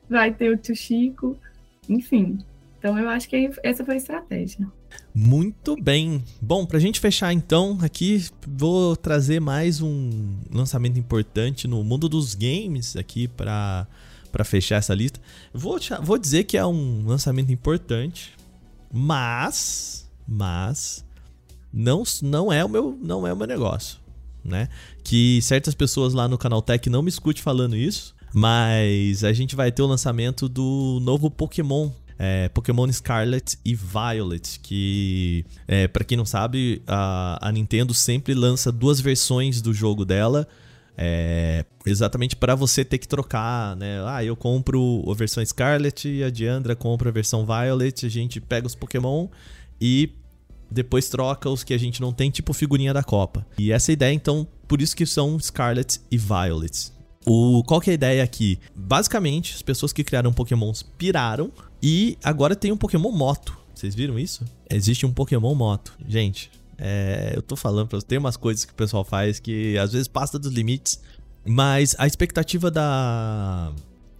vai 0.09 0.33
ter 0.33 0.51
o 0.51 0.57
tio 0.57 0.75
Chico, 0.75 1.37
enfim. 1.89 2.39
Então 2.77 2.99
eu 2.99 3.09
acho 3.09 3.27
que 3.27 3.49
essa 3.63 3.83
foi 3.83 3.95
a 3.95 3.97
estratégia. 3.97 4.67
Muito 5.13 5.75
bem. 5.81 6.23
Bom, 6.41 6.65
pra 6.65 6.77
gente 6.77 6.99
fechar 6.99 7.33
então, 7.33 7.77
aqui 7.81 8.25
vou 8.47 8.95
trazer 8.95 9.39
mais 9.39 9.81
um 9.81 10.37
lançamento 10.51 10.99
importante 10.99 11.67
no 11.67 11.83
mundo 11.83 12.07
dos 12.07 12.35
games 12.35 12.95
aqui 12.95 13.27
para 13.27 13.87
para 14.31 14.43
fechar 14.43 14.75
essa 14.75 14.93
lista. 14.93 15.19
Vou, 15.53 15.79
vou 16.03 16.17
dizer 16.17 16.43
que 16.43 16.57
é 16.57 16.65
um 16.65 17.05
lançamento 17.07 17.51
importante, 17.51 18.33
mas 18.93 20.11
mas 20.27 21.05
não, 21.71 22.03
não 22.21 22.51
é 22.51 22.63
o 22.63 22.69
meu 22.69 22.99
não 23.01 23.25
é 23.25 23.33
o 23.33 23.35
meu 23.35 23.47
negócio, 23.47 23.97
né? 24.45 24.69
Que 25.03 25.41
certas 25.41 25.73
pessoas 25.73 26.13
lá 26.13 26.27
no 26.27 26.37
canal 26.37 26.61
Tech 26.61 26.89
não 26.89 27.01
me 27.01 27.09
escute 27.09 27.41
falando 27.41 27.75
isso, 27.75 28.15
mas 28.33 29.23
a 29.23 29.33
gente 29.33 29.55
vai 29.55 29.71
ter 29.71 29.81
o 29.81 29.87
lançamento 29.87 30.47
do 30.47 30.99
novo 31.01 31.29
Pokémon 31.29 31.91
é, 32.17 32.49
Pokémon 32.49 32.91
Scarlet 32.91 33.57
e 33.63 33.75
Violet, 33.75 34.59
que, 34.61 35.45
é, 35.67 35.87
para 35.87 36.03
quem 36.03 36.17
não 36.17 36.25
sabe, 36.25 36.81
a, 36.87 37.37
a, 37.41 37.51
Nintendo 37.51 37.93
sempre 37.93 38.33
lança 38.33 38.71
duas 38.71 38.99
versões 38.99 39.61
do 39.61 39.73
jogo 39.73 40.05
dela. 40.05 40.47
É, 40.97 41.65
exatamente 41.85 42.37
para 42.37 42.55
você 42.55 42.85
ter 42.85 42.97
que 42.97 43.07
trocar, 43.07 43.75
né? 43.75 44.01
Ah, 44.07 44.23
eu 44.23 44.33
compro 44.33 45.03
a 45.11 45.13
versão 45.13 45.45
Scarlet 45.45 46.07
e 46.07 46.23
a 46.23 46.29
Diandra 46.29 46.73
compra 46.73 47.09
a 47.09 47.11
versão 47.11 47.45
Violet. 47.45 48.05
A 48.05 48.09
gente 48.09 48.39
pega 48.39 48.65
os 48.65 48.75
Pokémon 48.75 49.27
e 49.79 50.09
depois 50.69 51.09
troca 51.09 51.49
os 51.49 51.63
que 51.63 51.73
a 51.73 51.77
gente 51.77 52.01
não 52.01 52.11
tem, 52.11 52.29
tipo 52.29 52.53
figurinha 52.53 52.93
da 52.93 53.03
Copa. 53.03 53.45
E 53.57 53.71
essa 53.71 53.91
ideia, 53.91 54.13
então, 54.13 54.47
por 54.67 54.81
isso 54.81 54.95
que 54.95 55.05
são 55.05 55.39
Scarlet 55.39 56.01
e 56.11 56.17
Violet. 56.17 56.91
O, 57.25 57.63
qual 57.63 57.81
que 57.81 57.89
é 57.89 57.93
a 57.93 57.95
ideia 57.95 58.23
aqui? 58.23 58.59
Basicamente, 58.75 59.55
as 59.55 59.61
pessoas 59.61 59.91
que 59.91 60.03
criaram 60.03 60.31
Pokémons 60.31 60.83
piraram 60.83 61.51
e 61.81 62.17
agora 62.23 62.55
tem 62.55 62.71
um 62.71 62.77
Pokémon 62.77 63.11
Moto. 63.11 63.57
Vocês 63.73 63.95
viram 63.95 64.17
isso? 64.17 64.45
Existe 64.69 65.05
um 65.05 65.11
Pokémon 65.11 65.55
Moto. 65.55 65.93
Gente, 66.07 66.51
é, 66.77 67.33
eu 67.35 67.41
tô 67.41 67.55
falando 67.55 67.87
pra 67.87 67.97
vocês, 67.97 68.07
tem 68.07 68.17
umas 68.17 68.37
coisas 68.37 68.63
que 68.63 68.71
o 68.71 68.75
pessoal 68.75 69.03
faz 69.03 69.39
que 69.39 69.77
às 69.77 69.91
vezes 69.91 70.07
passa 70.07 70.37
dos 70.37 70.51
limites. 70.51 71.01
Mas 71.45 71.95
a 71.99 72.07
expectativa 72.07 72.71
da, 72.71 73.71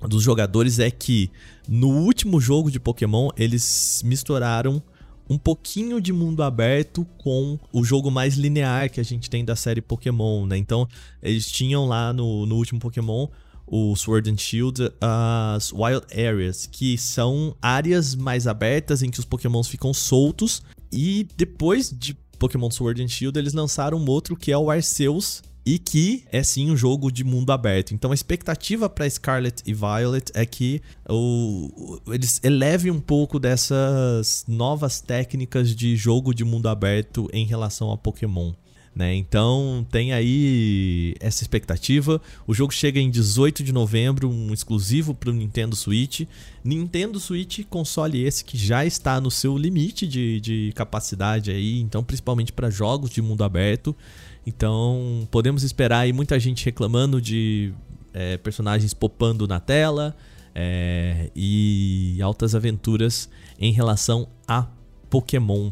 dos 0.01 0.23
jogadores 0.23 0.79
é 0.79 0.91
que 0.91 1.31
no 1.67 1.89
último 1.89 2.39
jogo 2.39 2.69
de 2.69 2.79
Pokémon 2.79 3.29
eles 3.35 4.01
misturaram 4.05 4.81
um 5.29 5.37
pouquinho 5.37 5.99
de 5.99 6.13
mundo 6.13 6.43
aberto 6.43 7.05
com 7.17 7.59
o 7.71 7.83
jogo 7.83 8.11
mais 8.11 8.35
linear 8.35 8.89
que 8.91 8.99
a 8.99 9.03
gente 9.03 9.29
tem 9.29 9.43
da 9.43 9.55
série 9.55 9.81
Pokémon, 9.81 10.45
né? 10.45 10.57
Então, 10.57 10.87
eles 11.21 11.49
tinham 11.49 11.85
lá 11.85 12.13
no, 12.13 12.45
no 12.45 12.55
último 12.55 12.79
Pokémon 12.79 13.27
o 13.67 13.95
Sword 13.95 14.29
and 14.29 14.37
Shield, 14.37 14.91
as 15.01 15.73
Wild 15.73 16.05
Areas, 16.11 16.67
que 16.67 16.97
são 16.97 17.55
áreas 17.61 18.13
mais 18.13 18.45
abertas 18.45 19.01
em 19.01 19.09
que 19.09 19.19
os 19.19 19.25
Pokémons 19.25 19.67
ficam 19.67 19.93
soltos. 19.93 20.61
E 20.91 21.27
depois 21.35 21.89
de 21.89 22.13
Pokémon 22.37 22.69
Sword 22.69 23.03
and 23.03 23.07
Shield, 23.07 23.37
eles 23.39 23.53
lançaram 23.53 23.97
um 23.97 24.07
outro 24.07 24.35
que 24.35 24.51
é 24.51 24.57
o 24.57 24.69
Arceus, 24.69 25.41
e 25.65 25.79
que 25.79 26.23
é 26.31 26.43
sim 26.43 26.69
um 26.69 26.77
jogo 26.77 27.11
de 27.11 27.23
mundo 27.23 27.51
aberto. 27.51 27.93
Então 27.93 28.11
a 28.11 28.13
expectativa 28.13 28.87
para 28.87 29.09
Scarlet 29.09 29.63
e 29.65 29.73
Violet 29.73 30.31
é 30.33 30.45
que 30.45 30.81
o, 31.09 31.99
eles 32.07 32.39
elevem 32.43 32.91
um 32.91 32.99
pouco 32.99 33.39
dessas 33.39 34.45
novas 34.47 35.01
técnicas 35.01 35.75
de 35.75 35.95
jogo 35.95 36.33
de 36.33 36.45
mundo 36.45 36.69
aberto 36.69 37.27
em 37.33 37.45
relação 37.45 37.91
a 37.91 37.97
Pokémon. 37.97 38.53
Né? 38.95 39.13
Então 39.13 39.85
tem 39.91 40.13
aí 40.13 41.15
essa 41.19 41.43
expectativa. 41.43 42.21
O 42.47 42.53
jogo 42.53 42.71
chega 42.71 42.97
em 42.97 43.09
18 43.09 43.61
de 43.61 43.73
novembro, 43.73 44.29
um 44.29 44.53
exclusivo 44.53 45.13
para 45.13 45.29
o 45.29 45.33
Nintendo 45.33 45.75
Switch. 45.75 46.21
Nintendo 46.63 47.19
Switch, 47.19 47.65
console 47.69 48.23
esse 48.23 48.45
que 48.45 48.57
já 48.57 48.85
está 48.85 49.19
no 49.19 49.29
seu 49.29 49.57
limite 49.57 50.07
de, 50.07 50.39
de 50.39 50.71
capacidade 50.75 51.51
aí, 51.51 51.81
então 51.81 52.03
principalmente 52.05 52.53
para 52.53 52.69
jogos 52.69 53.09
de 53.09 53.21
mundo 53.21 53.43
aberto. 53.43 53.93
Então 54.45 55.27
podemos 55.31 55.63
esperar 55.63 55.99
aí 55.99 56.13
muita 56.13 56.39
gente 56.39 56.63
reclamando 56.63 57.21
de 57.21 57.73
é, 58.13 58.37
personagens 58.37 58.93
popando 58.93 59.47
na 59.47 59.59
tela 59.59 60.15
é, 60.53 61.29
e 61.35 62.19
altas 62.21 62.55
aventuras 62.55 63.29
em 63.59 63.71
relação 63.71 64.27
a 64.47 64.67
Pokémon. 65.09 65.71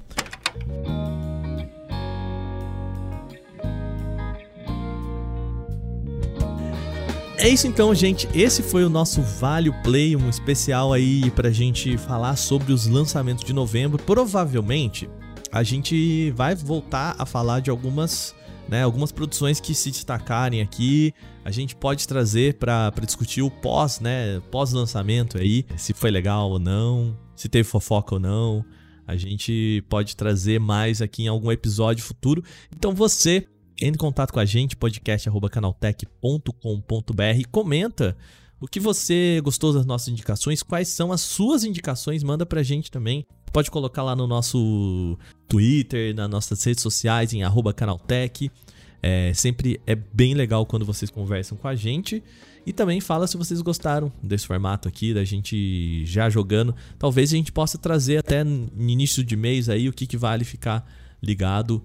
É 7.44 7.50
isso 7.50 7.68
então, 7.68 7.94
gente. 7.94 8.26
Esse 8.34 8.64
foi 8.64 8.86
o 8.86 8.90
nosso 8.90 9.22
Vale 9.22 9.70
Play, 9.84 10.16
um 10.16 10.30
especial 10.30 10.94
aí 10.94 11.30
pra 11.32 11.52
gente 11.52 11.98
falar 11.98 12.38
sobre 12.38 12.72
os 12.72 12.88
lançamentos 12.88 13.44
de 13.44 13.52
novembro. 13.52 14.02
Provavelmente 14.02 15.10
a 15.52 15.62
gente 15.62 16.32
vai 16.32 16.56
voltar 16.56 17.16
a 17.20 17.26
falar 17.26 17.60
de 17.60 17.70
algumas, 17.70 18.34
né, 18.68 18.84
algumas 18.84 19.12
produções 19.12 19.60
que 19.60 19.74
se 19.74 19.92
destacarem 19.92 20.62
aqui. 20.62 21.14
A 21.44 21.52
gente 21.52 21.76
pode 21.76 22.08
trazer 22.08 22.56
para 22.56 22.92
discutir 23.06 23.42
o 23.42 23.52
pós, 23.52 24.00
né, 24.00 24.42
pós-lançamento 24.52 25.38
aí, 25.38 25.66
se 25.78 25.94
foi 25.94 26.12
legal 26.12 26.50
ou 26.50 26.60
não, 26.60 27.18
se 27.36 27.50
teve 27.50 27.68
fofoca 27.68 28.16
ou 28.16 28.20
não. 28.20 28.66
A 29.06 29.18
gente 29.18 29.84
pode 29.90 30.16
trazer 30.16 30.60
mais 30.60 31.02
aqui 31.02 31.24
em 31.24 31.28
algum 31.28 31.52
episódio 31.52 32.04
futuro. 32.04 32.44
Então 32.76 32.94
você 32.94 33.48
entre 33.82 33.96
em 33.96 33.98
contato 33.98 34.32
com 34.32 34.40
a 34.40 34.46
gente, 34.46 34.78
podcast.canaltech.com.br. 34.78 37.50
Comenta 37.52 38.16
o 38.62 38.68
que 38.68 38.80
você 38.80 39.42
gostou 39.44 39.74
das 39.74 39.86
nossas 39.86 40.08
indicações, 40.08 40.64
quais 40.64 40.88
são 40.88 41.12
as 41.12 41.20
suas 41.22 41.66
indicações, 41.66 42.24
manda 42.24 42.46
pra 42.46 42.64
gente 42.64 42.90
também. 42.90 43.28
Pode 43.54 43.70
colocar 43.70 44.02
lá 44.02 44.16
no 44.16 44.26
nosso 44.26 45.16
Twitter, 45.48 46.16
nas 46.16 46.28
nossas 46.28 46.64
redes 46.64 46.82
sociais, 46.82 47.32
em 47.34 47.42
canaltech. 47.76 48.52
É, 49.00 49.32
sempre 49.36 49.80
é 49.86 49.94
bem 49.94 50.34
legal 50.34 50.66
quando 50.66 50.84
vocês 50.84 51.12
conversam 51.12 51.56
com 51.56 51.68
a 51.68 51.76
gente. 51.76 52.24
E 52.66 52.74
também 52.74 53.00
fala 53.00 53.28
se 53.28 53.38
vocês 53.38 53.62
gostaram 53.62 54.12
desse 54.24 54.48
formato 54.48 54.88
aqui, 54.88 55.14
da 55.14 55.24
gente 55.24 56.04
já 56.04 56.32
jogando. 56.32 56.74
Talvez 56.98 57.32
a 57.32 57.36
gente 57.36 57.52
possa 57.52 57.78
trazer 57.78 58.18
até 58.18 58.44
no 58.44 58.90
início 58.90 59.24
de 59.24 59.36
mês 59.36 59.70
aí 59.70 59.88
o 59.88 59.94
que, 59.94 60.08
que 60.08 60.18
vale 60.18 60.44
ficar 60.44 60.84
ligado 61.22 61.84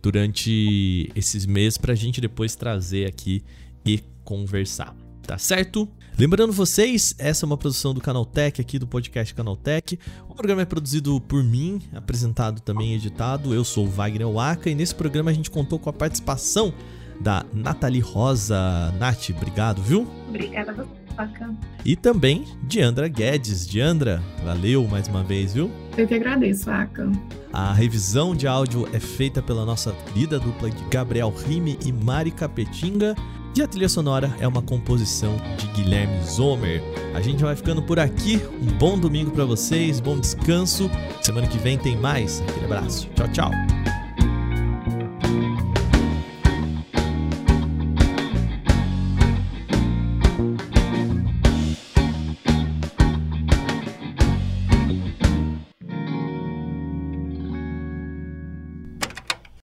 durante 0.00 1.10
esses 1.16 1.44
meses 1.46 1.78
pra 1.78 1.96
gente 1.96 2.20
depois 2.20 2.54
trazer 2.54 3.08
aqui 3.08 3.42
e 3.84 4.00
conversar. 4.22 4.94
Tá 5.28 5.36
certo? 5.36 5.86
Lembrando 6.18 6.54
vocês, 6.54 7.14
essa 7.18 7.44
é 7.44 7.46
uma 7.46 7.58
produção 7.58 7.92
do 7.92 8.00
Canaltech 8.00 8.62
aqui 8.62 8.78
do 8.78 8.86
podcast 8.86 9.34
Canaltech. 9.34 9.98
O 10.26 10.34
programa 10.34 10.62
é 10.62 10.64
produzido 10.64 11.20
por 11.20 11.44
mim, 11.44 11.82
apresentado 11.92 12.62
também 12.62 12.94
editado. 12.94 13.52
Eu 13.52 13.62
sou 13.62 13.84
o 13.84 13.90
Wagner 13.90 14.26
Waka 14.26 14.70
e 14.70 14.74
nesse 14.74 14.94
programa 14.94 15.30
a 15.30 15.34
gente 15.34 15.50
contou 15.50 15.78
com 15.78 15.90
a 15.90 15.92
participação 15.92 16.72
da 17.20 17.44
Nathalie 17.52 18.00
Rosa. 18.00 18.90
Nath, 18.98 19.28
obrigado, 19.36 19.82
viu? 19.82 20.08
Obrigada 20.30 20.72
você, 20.72 20.88
Waka. 21.14 21.54
E 21.84 21.94
também 21.94 22.46
Diandra 22.62 23.06
Guedes. 23.06 23.66
Diandra, 23.66 24.22
valeu 24.42 24.88
mais 24.88 25.08
uma 25.08 25.22
vez, 25.22 25.52
viu? 25.52 25.70
Eu 25.94 26.08
que 26.08 26.14
agradeço, 26.14 26.70
Aka. 26.70 27.12
A 27.52 27.74
revisão 27.74 28.34
de 28.34 28.46
áudio 28.46 28.88
é 28.94 29.00
feita 29.00 29.42
pela 29.42 29.66
nossa 29.66 29.92
querida 29.92 30.40
dupla 30.40 30.70
de 30.70 30.82
Gabriel 30.84 31.30
Rime 31.30 31.78
e 31.84 31.92
Mari 31.92 32.30
Capetinga. 32.30 33.14
E 33.58 33.62
a 33.62 33.66
trilha 33.66 33.88
sonora 33.88 34.32
é 34.38 34.46
uma 34.46 34.62
composição 34.62 35.34
de 35.56 35.66
Guilherme 35.72 36.22
Zomer. 36.24 36.80
A 37.12 37.20
gente 37.20 37.42
vai 37.42 37.56
ficando 37.56 37.82
por 37.82 37.98
aqui. 37.98 38.40
Um 38.62 38.78
bom 38.78 38.96
domingo 38.96 39.32
para 39.32 39.44
vocês, 39.44 39.98
bom 39.98 40.16
descanso. 40.16 40.88
Semana 41.20 41.48
que 41.48 41.58
vem 41.58 41.76
tem 41.76 41.96
mais. 41.96 42.40
Aquele 42.42 42.66
abraço. 42.66 43.08
Tchau, 43.16 43.26
tchau. 43.32 43.97